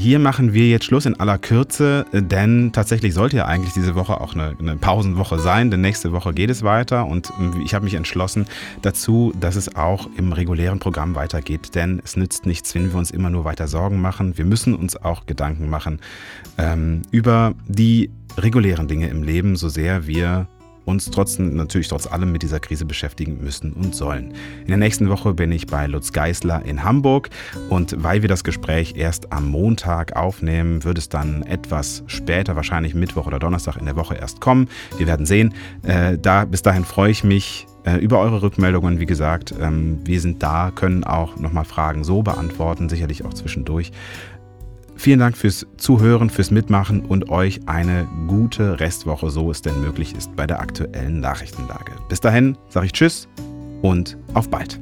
Hier 0.00 0.20
machen 0.20 0.52
wir 0.52 0.68
jetzt 0.68 0.84
Schluss 0.84 1.06
in 1.06 1.18
aller 1.18 1.38
Kürze, 1.38 2.06
denn 2.12 2.70
tatsächlich 2.72 3.14
sollte 3.14 3.38
ja 3.38 3.46
eigentlich 3.46 3.74
diese 3.74 3.96
Woche 3.96 4.20
auch 4.20 4.32
eine, 4.32 4.54
eine 4.56 4.76
Pausenwoche 4.76 5.40
sein, 5.40 5.72
denn 5.72 5.80
nächste 5.80 6.12
Woche 6.12 6.32
geht 6.32 6.50
es 6.50 6.62
weiter 6.62 7.04
und 7.04 7.32
ich 7.64 7.74
habe 7.74 7.84
mich 7.84 7.94
entschlossen 7.94 8.46
dazu, 8.80 9.32
dass 9.40 9.56
es 9.56 9.74
auch 9.74 10.08
im 10.16 10.32
regulären 10.32 10.78
Programm 10.78 11.16
weitergeht, 11.16 11.74
denn 11.74 12.00
es 12.04 12.16
nützt 12.16 12.46
nichts, 12.46 12.76
wenn 12.76 12.92
wir 12.92 12.96
uns 12.96 13.10
immer 13.10 13.28
nur 13.28 13.44
weiter 13.44 13.66
Sorgen 13.66 14.00
machen. 14.00 14.38
Wir 14.38 14.44
müssen 14.44 14.76
uns 14.76 14.96
auch 14.96 15.26
Gedanken 15.26 15.68
machen 15.68 15.98
ähm, 16.58 17.02
über 17.10 17.54
die 17.66 18.10
regulären 18.36 18.86
Dinge 18.86 19.08
im 19.08 19.24
Leben, 19.24 19.56
so 19.56 19.68
sehr 19.68 20.06
wir 20.06 20.46
uns 20.88 21.10
trotzdem 21.10 21.54
natürlich 21.54 21.88
trotz 21.88 22.06
allem 22.06 22.32
mit 22.32 22.42
dieser 22.42 22.60
Krise 22.60 22.86
beschäftigen 22.86 23.38
müssen 23.42 23.74
und 23.74 23.94
sollen. 23.94 24.32
In 24.62 24.68
der 24.68 24.78
nächsten 24.78 25.10
Woche 25.10 25.34
bin 25.34 25.52
ich 25.52 25.66
bei 25.66 25.86
Lutz 25.86 26.12
Geisler 26.12 26.64
in 26.64 26.82
Hamburg 26.82 27.28
und 27.68 28.02
weil 28.02 28.22
wir 28.22 28.28
das 28.28 28.42
Gespräch 28.42 28.94
erst 28.96 29.30
am 29.32 29.48
Montag 29.48 30.16
aufnehmen, 30.16 30.84
wird 30.84 30.96
es 30.96 31.10
dann 31.10 31.42
etwas 31.42 32.02
später, 32.06 32.56
wahrscheinlich 32.56 32.94
Mittwoch 32.94 33.26
oder 33.26 33.38
Donnerstag 33.38 33.76
in 33.76 33.84
der 33.84 33.96
Woche 33.96 34.14
erst 34.14 34.40
kommen. 34.40 34.68
Wir 34.96 35.06
werden 35.06 35.26
sehen. 35.26 35.54
Äh, 35.82 36.16
da, 36.18 36.46
bis 36.46 36.62
dahin 36.62 36.84
freue 36.84 37.10
ich 37.10 37.22
mich 37.22 37.66
äh, 37.84 37.96
über 37.98 38.20
eure 38.20 38.42
Rückmeldungen. 38.42 38.98
Wie 38.98 39.06
gesagt, 39.06 39.54
ähm, 39.60 40.00
wir 40.04 40.20
sind 40.20 40.42
da, 40.42 40.72
können 40.74 41.04
auch 41.04 41.36
nochmal 41.36 41.64
Fragen 41.64 42.02
so 42.02 42.22
beantworten, 42.22 42.88
sicherlich 42.88 43.24
auch 43.24 43.34
zwischendurch. 43.34 43.92
Vielen 44.98 45.20
Dank 45.20 45.36
fürs 45.36 45.64
Zuhören, 45.76 46.28
fürs 46.28 46.50
Mitmachen 46.50 47.02
und 47.06 47.30
euch 47.30 47.60
eine 47.66 48.08
gute 48.26 48.80
Restwoche, 48.80 49.30
so 49.30 49.48
es 49.50 49.62
denn 49.62 49.80
möglich 49.80 50.12
ist 50.16 50.34
bei 50.34 50.44
der 50.44 50.58
aktuellen 50.58 51.20
Nachrichtenlage. 51.20 51.92
Bis 52.08 52.20
dahin 52.20 52.58
sage 52.68 52.86
ich 52.86 52.92
Tschüss 52.92 53.28
und 53.80 54.18
auf 54.34 54.50
bald. 54.50 54.80